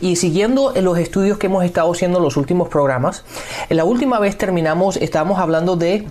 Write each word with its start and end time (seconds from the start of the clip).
Y 0.00 0.16
siguiendo 0.16 0.72
los 0.80 0.98
estudios 0.98 1.38
que 1.38 1.46
hemos 1.46 1.64
estado 1.64 1.92
haciendo 1.92 2.18
en 2.18 2.24
los 2.24 2.36
últimos 2.36 2.68
programas, 2.68 3.24
en 3.68 3.76
la 3.76 3.84
última 3.84 4.18
vez 4.18 4.36
terminamos, 4.38 4.96
estábamos 4.96 5.38
hablando 5.38 5.76
de 5.76 6.06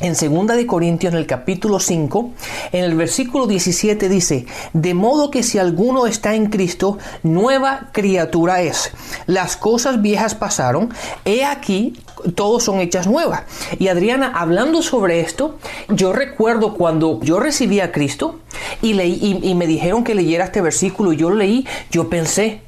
en 0.00 0.14
2 0.14 0.56
de 0.56 0.66
Corintios 0.66 1.12
en 1.12 1.18
el 1.18 1.26
capítulo 1.26 1.78
5, 1.78 2.30
en 2.72 2.84
el 2.84 2.94
versículo 2.94 3.46
17 3.46 4.08
dice, 4.08 4.46
de 4.72 4.94
modo 4.94 5.30
que 5.30 5.42
si 5.42 5.58
alguno 5.58 6.06
está 6.06 6.34
en 6.34 6.46
Cristo, 6.46 6.98
nueva 7.22 7.90
criatura 7.92 8.62
es. 8.62 8.92
Las 9.26 9.56
cosas 9.56 10.00
viejas 10.00 10.34
pasaron, 10.34 10.88
he 11.26 11.44
aquí, 11.44 12.00
todos 12.34 12.64
son 12.64 12.80
hechas 12.80 13.06
nuevas. 13.06 13.42
Y 13.78 13.88
Adriana, 13.88 14.32
hablando 14.34 14.82
sobre 14.82 15.20
esto, 15.20 15.58
yo 15.88 16.12
recuerdo 16.12 16.74
cuando 16.74 17.20
yo 17.22 17.38
recibí 17.38 17.80
a 17.80 17.92
Cristo 17.92 18.40
y, 18.80 18.94
leí, 18.94 19.40
y, 19.42 19.54
me 19.54 19.66
dijeron 19.66 20.02
que 20.02 20.14
leyera 20.14 20.46
este 20.46 20.62
versículo 20.62 21.12
y 21.12 21.18
yo 21.18 21.28
lo 21.28 21.36
leí, 21.36 21.66
yo 21.90 22.08
pensé, 22.08 22.62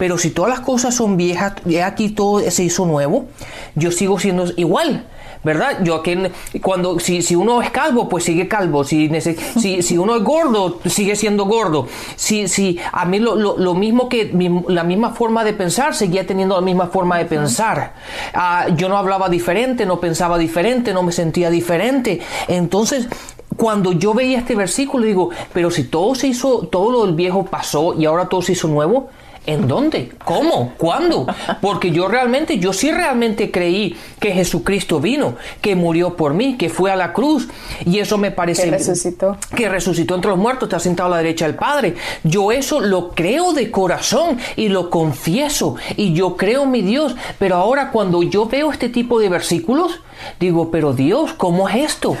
pero 0.00 0.16
si 0.16 0.30
todas 0.30 0.50
las 0.50 0.60
cosas 0.60 0.94
son 0.94 1.18
viejas, 1.18 1.52
he 1.68 1.82
aquí 1.82 2.08
todo 2.08 2.40
se 2.50 2.64
hizo 2.64 2.86
nuevo, 2.86 3.26
yo 3.74 3.92
sigo 3.92 4.18
siendo 4.18 4.46
igual. 4.56 5.04
¿verdad? 5.42 5.78
Yo 5.82 5.94
aquí, 5.94 6.16
cuando, 6.62 6.98
si, 7.00 7.22
si 7.22 7.34
uno 7.34 7.62
es 7.62 7.70
calvo, 7.70 8.08
pues 8.10 8.24
sigue 8.24 8.46
calvo. 8.46 8.84
Si, 8.84 9.10
si, 9.58 9.82
si 9.82 9.98
uno 9.98 10.16
es 10.16 10.22
gordo, 10.22 10.80
sigue 10.86 11.16
siendo 11.16 11.44
gordo. 11.44 11.86
Si, 12.16 12.46
si 12.48 12.78
a 12.92 13.04
mí 13.06 13.18
lo, 13.18 13.36
lo, 13.36 13.74
mismo 13.74 14.08
que 14.08 14.30
la 14.68 14.84
misma 14.84 15.10
forma 15.10 15.44
de 15.44 15.54
pensar, 15.54 15.94
seguía 15.94 16.26
teniendo 16.26 16.54
la 16.56 16.62
misma 16.62 16.88
forma 16.88 17.18
de 17.18 17.24
pensar. 17.26 17.94
Ah, 18.34 18.68
yo 18.76 18.88
no 18.90 18.96
hablaba 18.96 19.28
diferente, 19.30 19.84
no 19.86 19.98
pensaba 20.00 20.36
diferente, 20.36 20.92
no 20.94 21.02
me 21.02 21.12
sentía 21.12 21.48
diferente. 21.50 22.20
Entonces, 22.48 23.08
cuando 23.56 23.92
yo 23.92 24.14
veía 24.14 24.38
este 24.38 24.54
versículo, 24.54 25.04
digo, 25.04 25.30
pero 25.52 25.70
si 25.70 25.84
todo 25.84 26.14
se 26.14 26.26
hizo, 26.28 26.68
todo 26.68 26.90
lo 26.90 27.06
del 27.06 27.14
viejo 27.14 27.44
pasó 27.44 27.94
y 27.94 28.04
ahora 28.06 28.28
todo 28.28 28.42
se 28.42 28.52
hizo 28.52 28.68
nuevo, 28.68 29.10
¿En 29.50 29.66
dónde? 29.66 30.12
¿Cómo? 30.24 30.74
¿Cuándo? 30.78 31.26
Porque 31.60 31.90
yo 31.90 32.06
realmente, 32.06 32.60
yo 32.60 32.72
sí 32.72 32.92
realmente 32.92 33.50
creí 33.50 33.96
que 34.20 34.30
Jesucristo 34.30 35.00
vino, 35.00 35.34
que 35.60 35.74
murió 35.74 36.14
por 36.14 36.34
mí, 36.34 36.56
que 36.56 36.68
fue 36.68 36.92
a 36.92 36.96
la 36.96 37.12
cruz. 37.12 37.48
Y 37.84 37.98
eso 37.98 38.16
me 38.16 38.30
parece... 38.30 38.66
Que 38.66 38.70
resucitó. 38.70 39.36
Que 39.56 39.68
resucitó 39.68 40.14
entre 40.14 40.30
los 40.30 40.38
muertos, 40.38 40.68
está 40.68 40.78
sentado 40.78 41.08
a 41.08 41.16
la 41.16 41.16
derecha 41.16 41.46
del 41.46 41.56
Padre. 41.56 41.96
Yo 42.22 42.52
eso 42.52 42.78
lo 42.78 43.10
creo 43.10 43.52
de 43.52 43.72
corazón 43.72 44.38
y 44.54 44.68
lo 44.68 44.88
confieso. 44.88 45.74
Y 45.96 46.12
yo 46.12 46.36
creo 46.36 46.62
en 46.62 46.70
mi 46.70 46.82
Dios. 46.82 47.16
Pero 47.40 47.56
ahora 47.56 47.90
cuando 47.90 48.22
yo 48.22 48.46
veo 48.46 48.70
este 48.70 48.88
tipo 48.88 49.18
de 49.18 49.30
versículos, 49.30 50.00
Digo, 50.38 50.70
pero 50.70 50.92
Dios, 50.92 51.32
¿cómo 51.34 51.68
es 51.68 51.76
esto? 51.76 52.16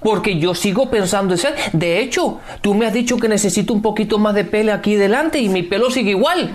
Porque 0.00 0.38
yo 0.38 0.54
sigo 0.54 0.90
pensando 0.90 1.34
en 1.34 1.40
De 1.72 2.00
hecho, 2.00 2.40
tú 2.60 2.74
me 2.74 2.86
has 2.86 2.92
dicho 2.92 3.18
que 3.18 3.28
necesito 3.28 3.72
un 3.72 3.82
poquito 3.82 4.18
más 4.18 4.34
de 4.34 4.44
pelo 4.44 4.72
aquí 4.72 4.94
delante 4.94 5.40
y 5.40 5.48
mi 5.48 5.62
pelo 5.62 5.90
sigue 5.90 6.10
igual. 6.10 6.50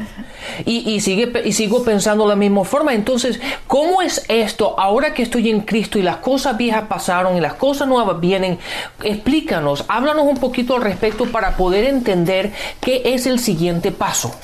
Y, 0.65 0.99
sigue, 0.99 1.31
y 1.43 1.53
sigo 1.53 1.83
pensando 1.83 2.23
de 2.23 2.29
la 2.29 2.35
misma 2.35 2.63
forma. 2.63 2.93
Entonces, 2.93 3.39
¿cómo 3.67 4.01
es 4.01 4.25
esto 4.27 4.79
ahora 4.79 5.13
que 5.13 5.23
estoy 5.23 5.49
en 5.49 5.61
Cristo 5.61 5.97
y 5.97 6.03
las 6.03 6.17
cosas 6.17 6.57
viejas 6.57 6.83
pasaron 6.87 7.35
y 7.37 7.41
las 7.41 7.55
cosas 7.55 7.87
nuevas 7.87 8.19
vienen? 8.19 8.59
Explícanos, 9.03 9.85
háblanos 9.87 10.25
un 10.25 10.37
poquito 10.37 10.75
al 10.75 10.81
respecto 10.81 11.25
para 11.25 11.57
poder 11.57 11.85
entender 11.85 12.51
qué 12.79 13.01
es 13.05 13.25
el 13.25 13.39
siguiente 13.39 13.91
paso. 13.91 14.35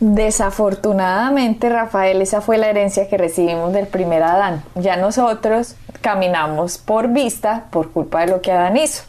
Desafortunadamente, 0.00 1.68
Rafael, 1.68 2.22
esa 2.22 2.40
fue 2.40 2.56
la 2.56 2.70
herencia 2.70 3.06
que 3.08 3.18
recibimos 3.18 3.74
del 3.74 3.86
primer 3.86 4.22
Adán. 4.22 4.64
Ya 4.74 4.96
nosotros 4.96 5.76
caminamos 6.00 6.78
por 6.78 7.08
vista 7.08 7.66
por 7.70 7.92
culpa 7.92 8.20
de 8.20 8.28
lo 8.28 8.40
que 8.40 8.50
Adán 8.50 8.78
hizo. 8.78 9.02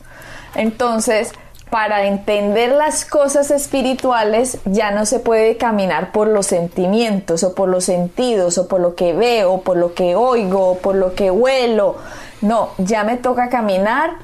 Entonces, 0.53 1.31
para 1.69 2.03
entender 2.03 2.73
las 2.73 3.05
cosas 3.05 3.49
espirituales 3.49 4.57
ya 4.65 4.91
no 4.91 5.05
se 5.05 5.19
puede 5.19 5.55
caminar 5.55 6.11
por 6.11 6.27
los 6.27 6.47
sentimientos 6.47 7.43
o 7.43 7.55
por 7.55 7.69
los 7.69 7.85
sentidos 7.85 8.57
o 8.57 8.67
por 8.67 8.81
lo 8.81 8.93
que 8.93 9.13
veo, 9.13 9.53
o 9.53 9.61
por 9.61 9.77
lo 9.77 9.93
que 9.93 10.17
oigo, 10.17 10.71
o 10.71 10.77
por 10.79 10.95
lo 10.95 11.15
que 11.15 11.31
huelo. 11.31 11.95
No, 12.41 12.71
ya 12.77 13.05
me 13.05 13.15
toca 13.15 13.47
caminar 13.47 14.15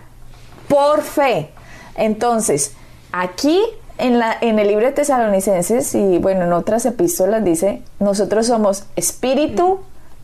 por 0.67 1.01
fe. 1.01 1.51
Entonces, 1.95 2.73
aquí 3.13 3.63
en, 3.97 4.59
el 4.59 4.67
libro 4.67 4.85
de 4.85 4.91
Tesalonicenses 4.91 5.95
y 5.95 6.17
bueno, 6.19 6.45
en 6.45 6.53
otras 6.53 6.85
epístolas 6.85 7.43
dice, 7.43 7.81
nosotros 7.99 8.47
somos 8.47 8.85
espíritu, 8.95 9.79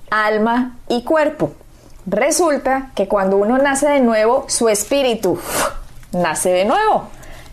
alma 0.10 0.78
y 0.90 1.04
cuerpo. 1.04 1.52
Resulta 2.06 2.92
que 2.96 3.08
cuando 3.08 3.38
uno 3.38 3.58
nace 3.58 3.88
de 3.88 4.02
nuevo, 4.02 4.46
su 4.48 4.70
espíritu 4.70 5.40
nace 6.12 6.50
de 6.50 6.66
nuevo. 6.66 7.08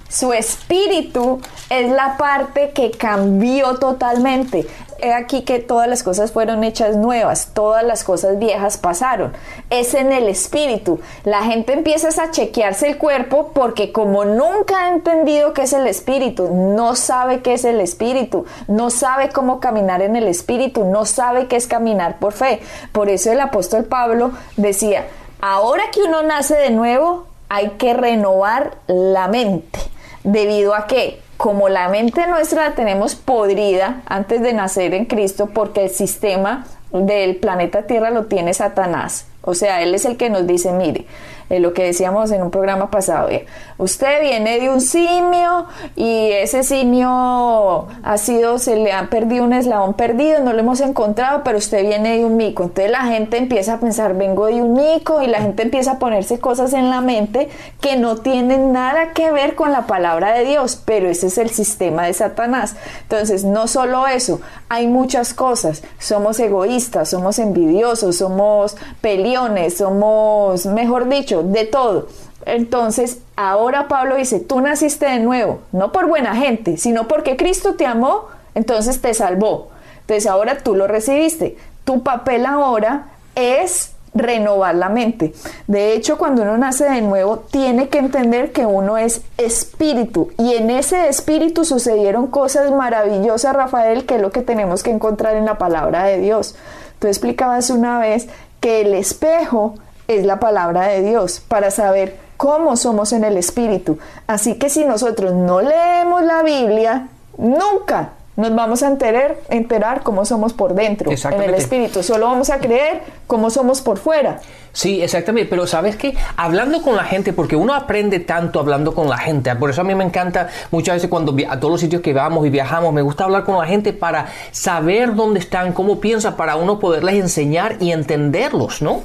Su 0.09 0.33
espíritu 0.33 1.41
es 1.69 1.91
la 1.93 2.17
parte 2.17 2.73
que 2.73 2.91
cambió 2.91 3.79
totalmente 3.79 4.67
aquí 5.15 5.43
que 5.43 5.59
todas 5.59 5.89
las 5.89 6.03
cosas 6.03 6.33
fueron 6.33 6.65
hechas 6.65 6.97
nuevas, 6.97 7.51
todas 7.55 7.83
las 7.85 8.05
cosas 8.05 8.39
viejas 8.39 8.77
pasaron. 8.77 9.33
Es 9.71 9.95
en 9.95 10.13
el 10.13 10.29
espíritu. 10.29 11.01
La 11.25 11.43
gente 11.43 11.73
empieza 11.73 12.09
a 12.23 12.31
chequearse 12.31 12.89
el 12.89 12.99
cuerpo 12.99 13.53
porque 13.55 13.93
como 13.93 14.25
nunca 14.25 14.85
ha 14.85 14.89
entendido 14.89 15.53
qué 15.53 15.63
es 15.63 15.73
el 15.73 15.87
espíritu, 15.87 16.49
no 16.51 16.97
sabe 16.97 17.41
qué 17.41 17.55
es 17.55 17.65
el 17.65 17.81
espíritu, 17.81 18.47
no 18.69 18.91
sabe 18.91 19.31
cómo 19.31 19.61
caminar 19.61 20.03
en 20.03 20.17
el 20.17 20.29
espíritu, 20.29 20.85
no 20.85 21.05
sabe 21.05 21.47
qué 21.47 21.57
es 21.57 21.67
caminar 21.67 22.19
por 22.19 22.33
fe. 22.33 22.61
Por 22.93 23.09
eso 23.09 23.31
el 23.31 23.41
apóstol 23.41 23.85
Pablo 23.85 24.33
decía, 24.57 25.07
ahora 25.41 25.85
que 25.93 26.03
uno 26.03 26.23
nace 26.23 26.57
de 26.57 26.71
nuevo, 26.71 27.27
hay 27.49 27.71
que 27.71 27.95
renovar 27.95 28.77
la 28.87 29.29
mente. 29.29 29.79
¿Debido 30.23 30.75
a 30.75 30.87
qué? 30.87 31.21
Como 31.41 31.71
la 31.71 31.89
mente 31.89 32.27
nuestra 32.27 32.69
la 32.69 32.75
tenemos 32.75 33.15
podrida 33.15 34.03
antes 34.05 34.43
de 34.43 34.53
nacer 34.53 34.93
en 34.93 35.07
Cristo 35.07 35.47
porque 35.47 35.85
el 35.85 35.89
sistema 35.89 36.67
del 36.93 37.37
planeta 37.37 37.87
Tierra 37.87 38.11
lo 38.11 38.27
tiene 38.27 38.53
Satanás. 38.53 39.27
O 39.41 39.55
sea, 39.55 39.81
Él 39.81 39.95
es 39.95 40.05
el 40.05 40.19
que 40.19 40.29
nos 40.29 40.47
dice, 40.47 40.71
mire, 40.71 41.07
eh, 41.51 41.61
lo 41.61 41.75
que 41.75 41.85
decíamos 41.85 42.31
en 42.31 42.43
un 42.43 42.51
programa 42.51 42.91
pasado, 42.91 43.29
usted 43.77 44.23
viene 44.23 44.59
de 44.59 44.71
un 44.71 44.81
simio 44.81 45.67
y 45.97 46.31
ese 46.33 46.63
simio 46.63 47.89
ha 48.03 48.19
sido, 48.19 48.59
se 48.59 48.77
le 48.77 48.93
ha 48.93 49.11
perdido 49.11 49.45
un 49.45 49.53
eslabón 49.53 49.95
perdido, 49.95 50.41
no 50.41 50.53
lo 50.53 50.61
hemos 50.61 50.81
encontrado, 50.81 51.43
pero 51.45 51.59
usted 51.59 51.83
viene 51.83 52.19
de 52.19 52.25
un 52.25 52.37
mico. 52.37 52.63
Entonces 52.63 52.91
la 52.91 53.03
gente 53.03 53.37
empieza 53.37 53.75
a 53.75 53.81
pensar, 53.81 54.17
vengo 54.17 54.47
de 54.47 54.63
un 54.63 54.75
mico 54.75 55.23
y 55.23 55.27
la 55.27 55.41
gente 55.41 55.63
empieza 55.63 55.93
a 55.93 55.99
ponerse 55.99 56.39
cosas 56.39 56.73
en 56.73 56.89
la 56.89 57.01
mente 57.01 57.49
que 57.81 57.97
no 57.97 58.17
tienen 58.17 58.73
nada 58.73 59.13
que 59.13 59.33
ver 59.33 59.55
con 59.55 59.73
la 59.73 59.87
palabra 59.87 60.33
de 60.33 60.45
Dios, 60.45 60.81
pero 60.85 61.09
ese 61.09 61.27
es 61.27 61.39
el 61.39 61.51
sistema 61.51 62.05
de 62.07 62.15
Satanás. 62.15 62.77
Entonces, 63.03 63.45
no 63.45 63.67
solo 63.67 64.07
eso, 64.07 64.41
hay 64.69 64.87
muchas 64.87 65.35
cosas. 65.35 65.83
Somos 65.99 66.39
egoístas, 66.39 67.11
somos 67.11 67.39
envidiosos, 67.39 68.17
somos 68.17 68.77
peliones, 69.01 69.77
somos, 69.77 70.67
mejor 70.67 71.09
dicho, 71.09 71.40
de 71.43 71.65
todo. 71.65 72.09
Entonces, 72.47 73.19
ahora 73.37 73.89
Pablo 73.89 74.17
dice, 74.17 74.41
tú 74.41 74.61
naciste 74.61 75.07
de 75.07 75.19
nuevo, 75.19 75.61
no 75.73 75.93
por 75.93 76.07
buena 76.07 76.35
gente, 76.35 76.77
sino 76.77 77.07
porque 77.07 77.37
Cristo 77.37 77.75
te 77.75 77.87
amó, 77.87 78.27
entonces 78.55 79.01
te 79.01 79.13
salvó. 79.15 79.69
Entonces, 80.01 80.27
ahora 80.27 80.59
tú 80.59 80.75
lo 80.75 80.87
recibiste. 80.87 81.57
Tu 81.85 82.03
papel 82.03 82.47
ahora 82.47 83.09
es 83.35 83.93
renovar 84.15 84.75
la 84.75 84.89
mente. 84.89 85.33
De 85.67 85.93
hecho, 85.93 86.19
cuando 86.19 86.43
uno 86.43 86.59
nace 86.59 86.85
de 86.85 87.01
nuevo, 87.01 87.39
tiene 87.39 87.89
que 87.89 87.99
entender 87.99 88.53
que 88.53 88.67
uno 88.67 88.99
es 88.99 89.23
espíritu 89.39 90.31
y 90.37 90.55
en 90.55 90.71
ese 90.71 91.09
espíritu 91.09 91.65
sucedieron 91.65 92.27
cosas 92.27 92.71
maravillosas, 92.73 93.55
Rafael, 93.55 94.07
que 94.07 94.17
es 94.17 94.21
lo 94.21 94.33
que 94.33 94.43
tenemos 94.43 94.83
que 94.83 94.91
encontrar 94.91 95.37
en 95.37 95.45
la 95.45 95.59
palabra 95.59 96.05
de 96.05 96.19
Dios. 96.19 96.57
Tú 96.99 97.07
explicabas 97.07 97.71
una 97.71 97.99
vez 97.99 98.29
que 98.61 98.83
el 98.83 98.95
espejo 98.95 99.75
es 100.17 100.27
la 100.27 100.41
palabra 100.41 100.89
de 100.89 101.03
Dios 101.03 101.41
para 101.47 101.71
saber 101.71 102.17
cómo 102.37 102.77
somos 102.77 103.13
en 103.13 103.25
el 103.25 103.37
Espíritu. 103.37 103.99
Así 104.27 104.55
que 104.55 104.69
si 104.69 104.85
nosotros 104.85 105.35
no 105.35 105.61
leemos 105.61 106.23
la 106.23 106.43
Biblia, 106.43 107.09
nunca 107.39 108.11
nos 108.41 108.55
vamos 108.55 108.83
a 108.83 108.89
enterar, 108.89 109.37
enterar 109.51 110.03
cómo 110.03 110.25
somos 110.25 110.53
por 110.53 110.75
dentro, 110.75 111.11
en 111.11 111.43
el 111.43 111.55
Espíritu. 111.55 112.03
Solo 112.03 112.27
vamos 112.27 112.51
a 112.51 112.59
creer 112.59 113.03
como 113.27 113.51
somos 113.51 113.83
por 113.83 113.99
fuera. 113.99 114.41
Sí, 114.73 115.03
exactamente, 115.03 115.51
pero 115.51 115.67
sabes 115.67 115.97
que 115.97 116.15
hablando 116.37 116.81
con 116.81 116.95
la 116.97 117.05
gente, 117.05 117.33
porque 117.33 117.57
uno 117.57 117.75
aprende 117.75 118.21
tanto 118.21 118.61
hablando 118.61 118.95
con 118.95 119.09
la 119.09 119.19
gente, 119.19 119.55
por 119.57 119.71
eso 119.71 119.81
a 119.81 119.85
mí 119.85 119.95
me 119.95 120.05
encanta 120.05 120.49
muchas 120.71 120.97
veces 120.97 121.11
cuando 121.11 121.35
a 121.49 121.59
todos 121.59 121.73
los 121.73 121.81
sitios 121.81 122.03
que 122.03 122.13
vamos 122.13 122.47
y 122.47 122.51
viajamos, 122.51 122.93
me 122.93 123.03
gusta 123.03 123.25
hablar 123.25 123.45
con 123.45 123.59
la 123.59 123.67
gente 123.67 123.93
para 123.93 124.29
saber 124.53 125.17
dónde 125.17 125.41
están, 125.41 125.73
cómo 125.73 126.01
piensan, 126.01 126.37
para 126.37 126.55
uno 126.57 126.79
poderles 126.79 127.17
enseñar 127.17 127.77
y 127.81 127.91
entenderlos, 127.91 128.81
¿no? 128.81 129.03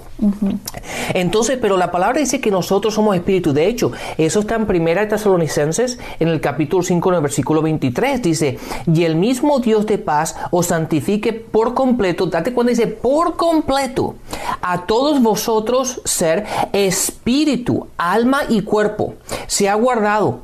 Entonces, 1.13 1.57
pero 1.59 1.77
la 1.77 1.91
palabra 1.91 2.19
dice 2.19 2.39
que 2.39 2.51
nosotros 2.51 2.93
somos 2.93 3.15
espíritu, 3.15 3.51
de 3.51 3.67
hecho, 3.67 3.91
eso 4.17 4.41
está 4.41 4.55
en 4.55 4.67
Primera 4.67 5.01
de 5.01 5.07
Tesalonicenses, 5.07 5.99
en 6.19 6.27
el 6.27 6.41
capítulo 6.41 6.83
5, 6.83 7.09
en 7.09 7.15
el 7.15 7.21
versículo 7.21 7.61
23, 7.63 8.21
dice, 8.21 8.59
y 8.85 9.03
el 9.03 9.15
mismo 9.25 9.59
Dios 9.59 9.85
de 9.87 9.97
paz 9.97 10.35
os 10.51 10.67
santifique 10.67 11.33
por 11.33 11.73
completo, 11.73 12.27
date 12.27 12.53
cuenta, 12.53 12.69
dice, 12.69 12.87
por 12.87 13.35
completo, 13.35 14.15
a 14.61 14.85
todos 14.85 15.21
vosotros, 15.21 16.01
ser 16.05 16.45
espíritu, 16.73 17.87
alma 17.97 18.41
y 18.49 18.61
cuerpo. 18.61 19.15
Se 19.47 19.67
ha 19.67 19.75
guardado. 19.75 20.41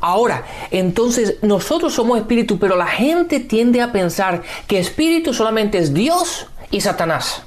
Ahora, 0.00 0.44
entonces 0.70 1.36
nosotros 1.42 1.94
somos 1.94 2.18
espíritu, 2.18 2.58
pero 2.58 2.76
la 2.76 2.86
gente 2.86 3.40
tiende 3.40 3.80
a 3.80 3.92
pensar 3.92 4.42
que 4.66 4.78
espíritu 4.78 5.32
solamente 5.32 5.78
es 5.78 5.94
Dios 5.94 6.46
y 6.70 6.82
Satanás. 6.82 7.42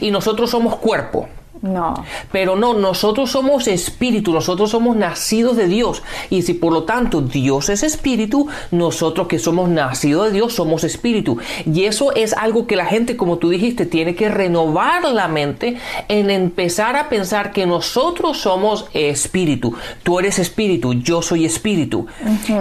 Y 0.00 0.10
nosotros 0.10 0.48
somos 0.48 0.76
cuerpo. 0.76 1.28
No. 1.62 1.94
Pero 2.32 2.56
no, 2.56 2.74
nosotros 2.74 3.30
somos 3.30 3.68
espíritu, 3.68 4.32
nosotros 4.32 4.70
somos 4.70 4.96
nacidos 4.96 5.56
de 5.56 5.68
Dios. 5.68 6.02
Y 6.28 6.42
si 6.42 6.54
por 6.54 6.72
lo 6.72 6.82
tanto 6.82 7.22
Dios 7.22 7.68
es 7.68 7.84
espíritu, 7.84 8.48
nosotros 8.72 9.28
que 9.28 9.38
somos 9.38 9.68
nacidos 9.68 10.26
de 10.26 10.32
Dios 10.32 10.54
somos 10.54 10.82
espíritu. 10.82 11.38
Y 11.64 11.84
eso 11.84 12.12
es 12.14 12.32
algo 12.32 12.66
que 12.66 12.74
la 12.74 12.86
gente, 12.86 13.16
como 13.16 13.38
tú 13.38 13.48
dijiste, 13.48 13.86
tiene 13.86 14.16
que 14.16 14.28
renovar 14.28 15.04
la 15.04 15.28
mente 15.28 15.76
en 16.08 16.30
empezar 16.30 16.96
a 16.96 17.08
pensar 17.08 17.52
que 17.52 17.64
nosotros 17.64 18.38
somos 18.38 18.86
espíritu. 18.92 19.74
Tú 20.02 20.18
eres 20.18 20.40
espíritu, 20.40 20.94
yo 20.94 21.22
soy 21.22 21.44
espíritu. 21.44 22.06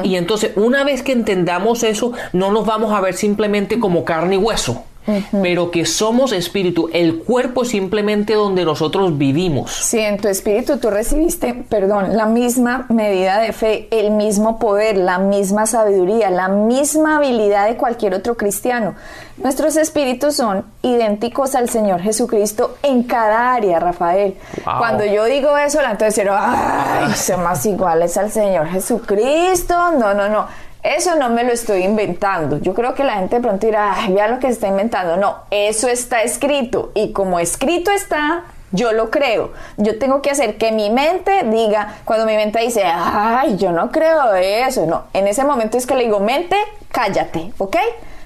Y 0.03 0.15
entonces 0.15 0.51
una 0.56 0.83
vez 0.83 1.01
que 1.01 1.12
entendamos 1.12 1.83
eso, 1.83 2.13
no 2.33 2.51
nos 2.51 2.68
vamos 2.68 2.94
a 2.94 3.01
ver 3.01 3.15
simplemente 3.15 3.80
como 3.80 4.06
carne 4.06 4.36
y 4.36 4.38
hueso 4.38 4.83
pero 5.31 5.71
que 5.71 5.86
somos 5.86 6.31
espíritu. 6.31 6.89
El 6.94 7.19
cuerpo 7.19 7.63
es 7.63 7.69
simplemente 7.69 8.33
donde 8.33 8.65
nosotros 8.65 9.18
vivimos. 9.18 9.71
Sí, 9.71 10.00
en 10.00 10.18
tu 10.18 10.27
espíritu 10.27 10.77
tú 10.77 10.89
recibiste, 10.89 11.53
perdón, 11.53 12.15
la 12.15 12.25
misma 12.25 12.86
medida 12.89 13.39
de 13.39 13.53
fe, 13.53 13.88
el 13.92 14.12
mismo 14.12 14.59
poder, 14.59 14.98
la 14.98 15.18
misma 15.18 15.65
sabiduría, 15.65 16.30
la 16.30 16.48
misma 16.48 17.18
habilidad 17.18 17.68
de 17.68 17.75
cualquier 17.75 18.13
otro 18.13 18.38
cristiano. 18.38 18.95
Nuestros 19.38 19.75
espíritus 19.75 20.36
son 20.36 20.65
idénticos 20.83 21.56
al 21.56 21.68
Señor 21.68 22.01
Jesucristo 22.01 22.77
en 22.83 23.03
cada 23.03 23.53
área, 23.53 23.80
Rafael. 23.80 24.36
Cuando 24.63 25.03
yo 25.03 25.25
digo 25.25 25.57
eso, 25.57 25.81
la 25.81 25.95
dice, 25.95 26.27
ay, 26.30 27.12
son 27.13 27.44
más 27.44 27.65
iguales 27.65 28.18
al 28.18 28.31
Señor 28.31 28.68
Jesucristo. 28.68 29.92
No, 29.94 30.13
no, 30.13 30.30
no. 30.30 30.48
Eso 30.83 31.15
no 31.15 31.29
me 31.29 31.43
lo 31.43 31.51
estoy 31.51 31.83
inventando. 31.83 32.57
Yo 32.57 32.73
creo 32.73 32.95
que 32.95 33.03
la 33.03 33.13
gente 33.13 33.35
de 33.35 33.41
pronto 33.41 33.67
dirá, 33.67 33.93
ay, 33.95 34.13
vea 34.13 34.27
lo 34.27 34.39
que 34.39 34.47
se 34.47 34.53
está 34.53 34.67
inventando. 34.67 35.15
No, 35.17 35.37
eso 35.51 35.87
está 35.87 36.23
escrito. 36.23 36.91
Y 36.95 37.11
como 37.11 37.39
escrito 37.39 37.91
está, 37.91 38.45
yo 38.71 38.91
lo 38.91 39.11
creo. 39.11 39.51
Yo 39.77 39.99
tengo 39.99 40.21
que 40.21 40.31
hacer 40.31 40.57
que 40.57 40.71
mi 40.71 40.89
mente 40.89 41.43
diga, 41.43 41.97
cuando 42.05 42.25
mi 42.25 42.35
mente 42.35 42.59
dice, 42.59 42.83
ay, 42.85 43.57
yo 43.57 43.71
no 43.71 43.91
creo 43.91 44.33
eso. 44.33 44.85
No, 44.87 45.03
en 45.13 45.27
ese 45.27 45.43
momento 45.43 45.77
es 45.77 45.85
que 45.85 45.95
le 45.95 46.05
digo, 46.05 46.19
mente, 46.19 46.55
cállate, 46.91 47.53
¿ok? 47.57 47.77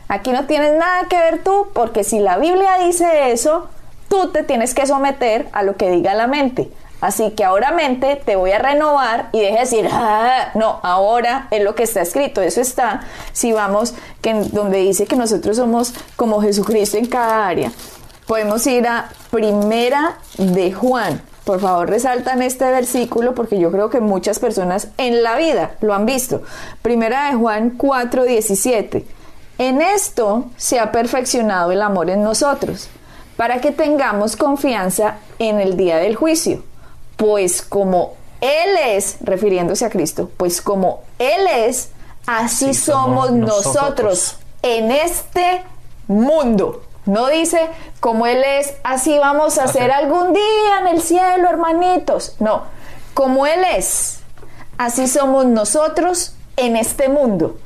Aquí 0.07 0.31
no 0.31 0.45
tienes 0.45 0.77
nada 0.77 1.07
que 1.09 1.17
ver 1.17 1.43
tú, 1.43 1.67
porque 1.73 2.03
si 2.03 2.19
la 2.19 2.37
Biblia 2.37 2.77
dice 2.85 3.31
eso, 3.31 3.67
tú 4.07 4.31
te 4.31 4.43
tienes 4.43 4.73
que 4.73 4.85
someter 4.85 5.47
a 5.51 5.63
lo 5.63 5.75
que 5.75 5.89
diga 5.89 6.13
la 6.13 6.27
mente. 6.27 6.69
Así 7.05 7.29
que 7.31 7.43
ahora 7.43 7.69
mente 7.69 8.19
te 8.25 8.35
voy 8.35 8.51
a 8.51 8.57
renovar 8.57 9.29
y 9.31 9.39
deje 9.39 9.53
de 9.53 9.59
decir, 9.59 9.89
ah, 9.91 10.49
no, 10.55 10.79
ahora 10.81 11.47
es 11.51 11.63
lo 11.63 11.75
que 11.75 11.83
está 11.83 12.01
escrito. 12.01 12.41
Eso 12.41 12.61
está, 12.61 13.01
si 13.31 13.53
vamos, 13.53 13.93
que 14.23 14.33
donde 14.33 14.79
dice 14.79 15.05
que 15.05 15.15
nosotros 15.15 15.57
somos 15.57 15.93
como 16.15 16.41
Jesucristo 16.41 16.97
en 16.97 17.05
cada 17.05 17.45
área. 17.47 17.71
Podemos 18.25 18.65
ir 18.65 18.87
a 18.87 19.09
Primera 19.29 20.17
de 20.39 20.71
Juan. 20.71 21.21
Por 21.43 21.59
favor, 21.59 21.87
resaltan 21.87 22.41
este 22.41 22.65
versículo 22.71 23.35
porque 23.35 23.59
yo 23.59 23.71
creo 23.71 23.91
que 23.91 23.99
muchas 23.99 24.39
personas 24.39 24.87
en 24.97 25.21
la 25.21 25.35
vida 25.35 25.75
lo 25.81 25.93
han 25.93 26.07
visto. 26.07 26.41
Primera 26.81 27.29
de 27.29 27.35
Juan 27.35 27.77
4:17. 27.77 29.05
En 29.59 29.79
esto 29.79 30.45
se 30.57 30.79
ha 30.79 30.91
perfeccionado 30.91 31.71
el 31.71 31.83
amor 31.83 32.09
en 32.09 32.23
nosotros, 32.23 32.89
para 33.37 33.61
que 33.61 33.71
tengamos 33.71 34.35
confianza 34.35 35.17
en 35.37 35.59
el 35.59 35.77
día 35.77 35.97
del 35.97 36.15
juicio 36.15 36.63
pues 37.17 37.62
como 37.62 38.13
Él 38.41 38.77
es, 38.88 39.17
refiriéndose 39.21 39.85
a 39.85 39.89
Cristo, 39.89 40.29
pues 40.38 40.62
como 40.62 41.01
Él 41.19 41.47
es, 41.47 41.89
así 42.25 42.73
somos, 42.73 43.31
nosotros. 43.31 44.38
en 44.62 44.91
este 44.91 45.63
mundo. 46.07 46.81
No 47.06 47.27
dice, 47.27 47.69
como 48.00 48.25
Él 48.25 48.44
es, 48.44 48.73
así 48.83 49.17
vamos 49.19 49.59
a 49.59 49.67
ser 49.67 49.91
algún 49.91 50.33
día 50.33 50.79
en 50.81 50.88
el 50.88 51.01
cielo, 51.01 51.50
hermanitos. 51.50 52.35
No, 52.39 52.63
como 53.13 53.45
Él 53.45 53.63
es, 53.75 54.19
así 54.77 55.07
somos 55.07 55.45
nosotros 55.45 56.33
en 56.57 56.75
este 56.75 57.09
mundo. 57.09 57.57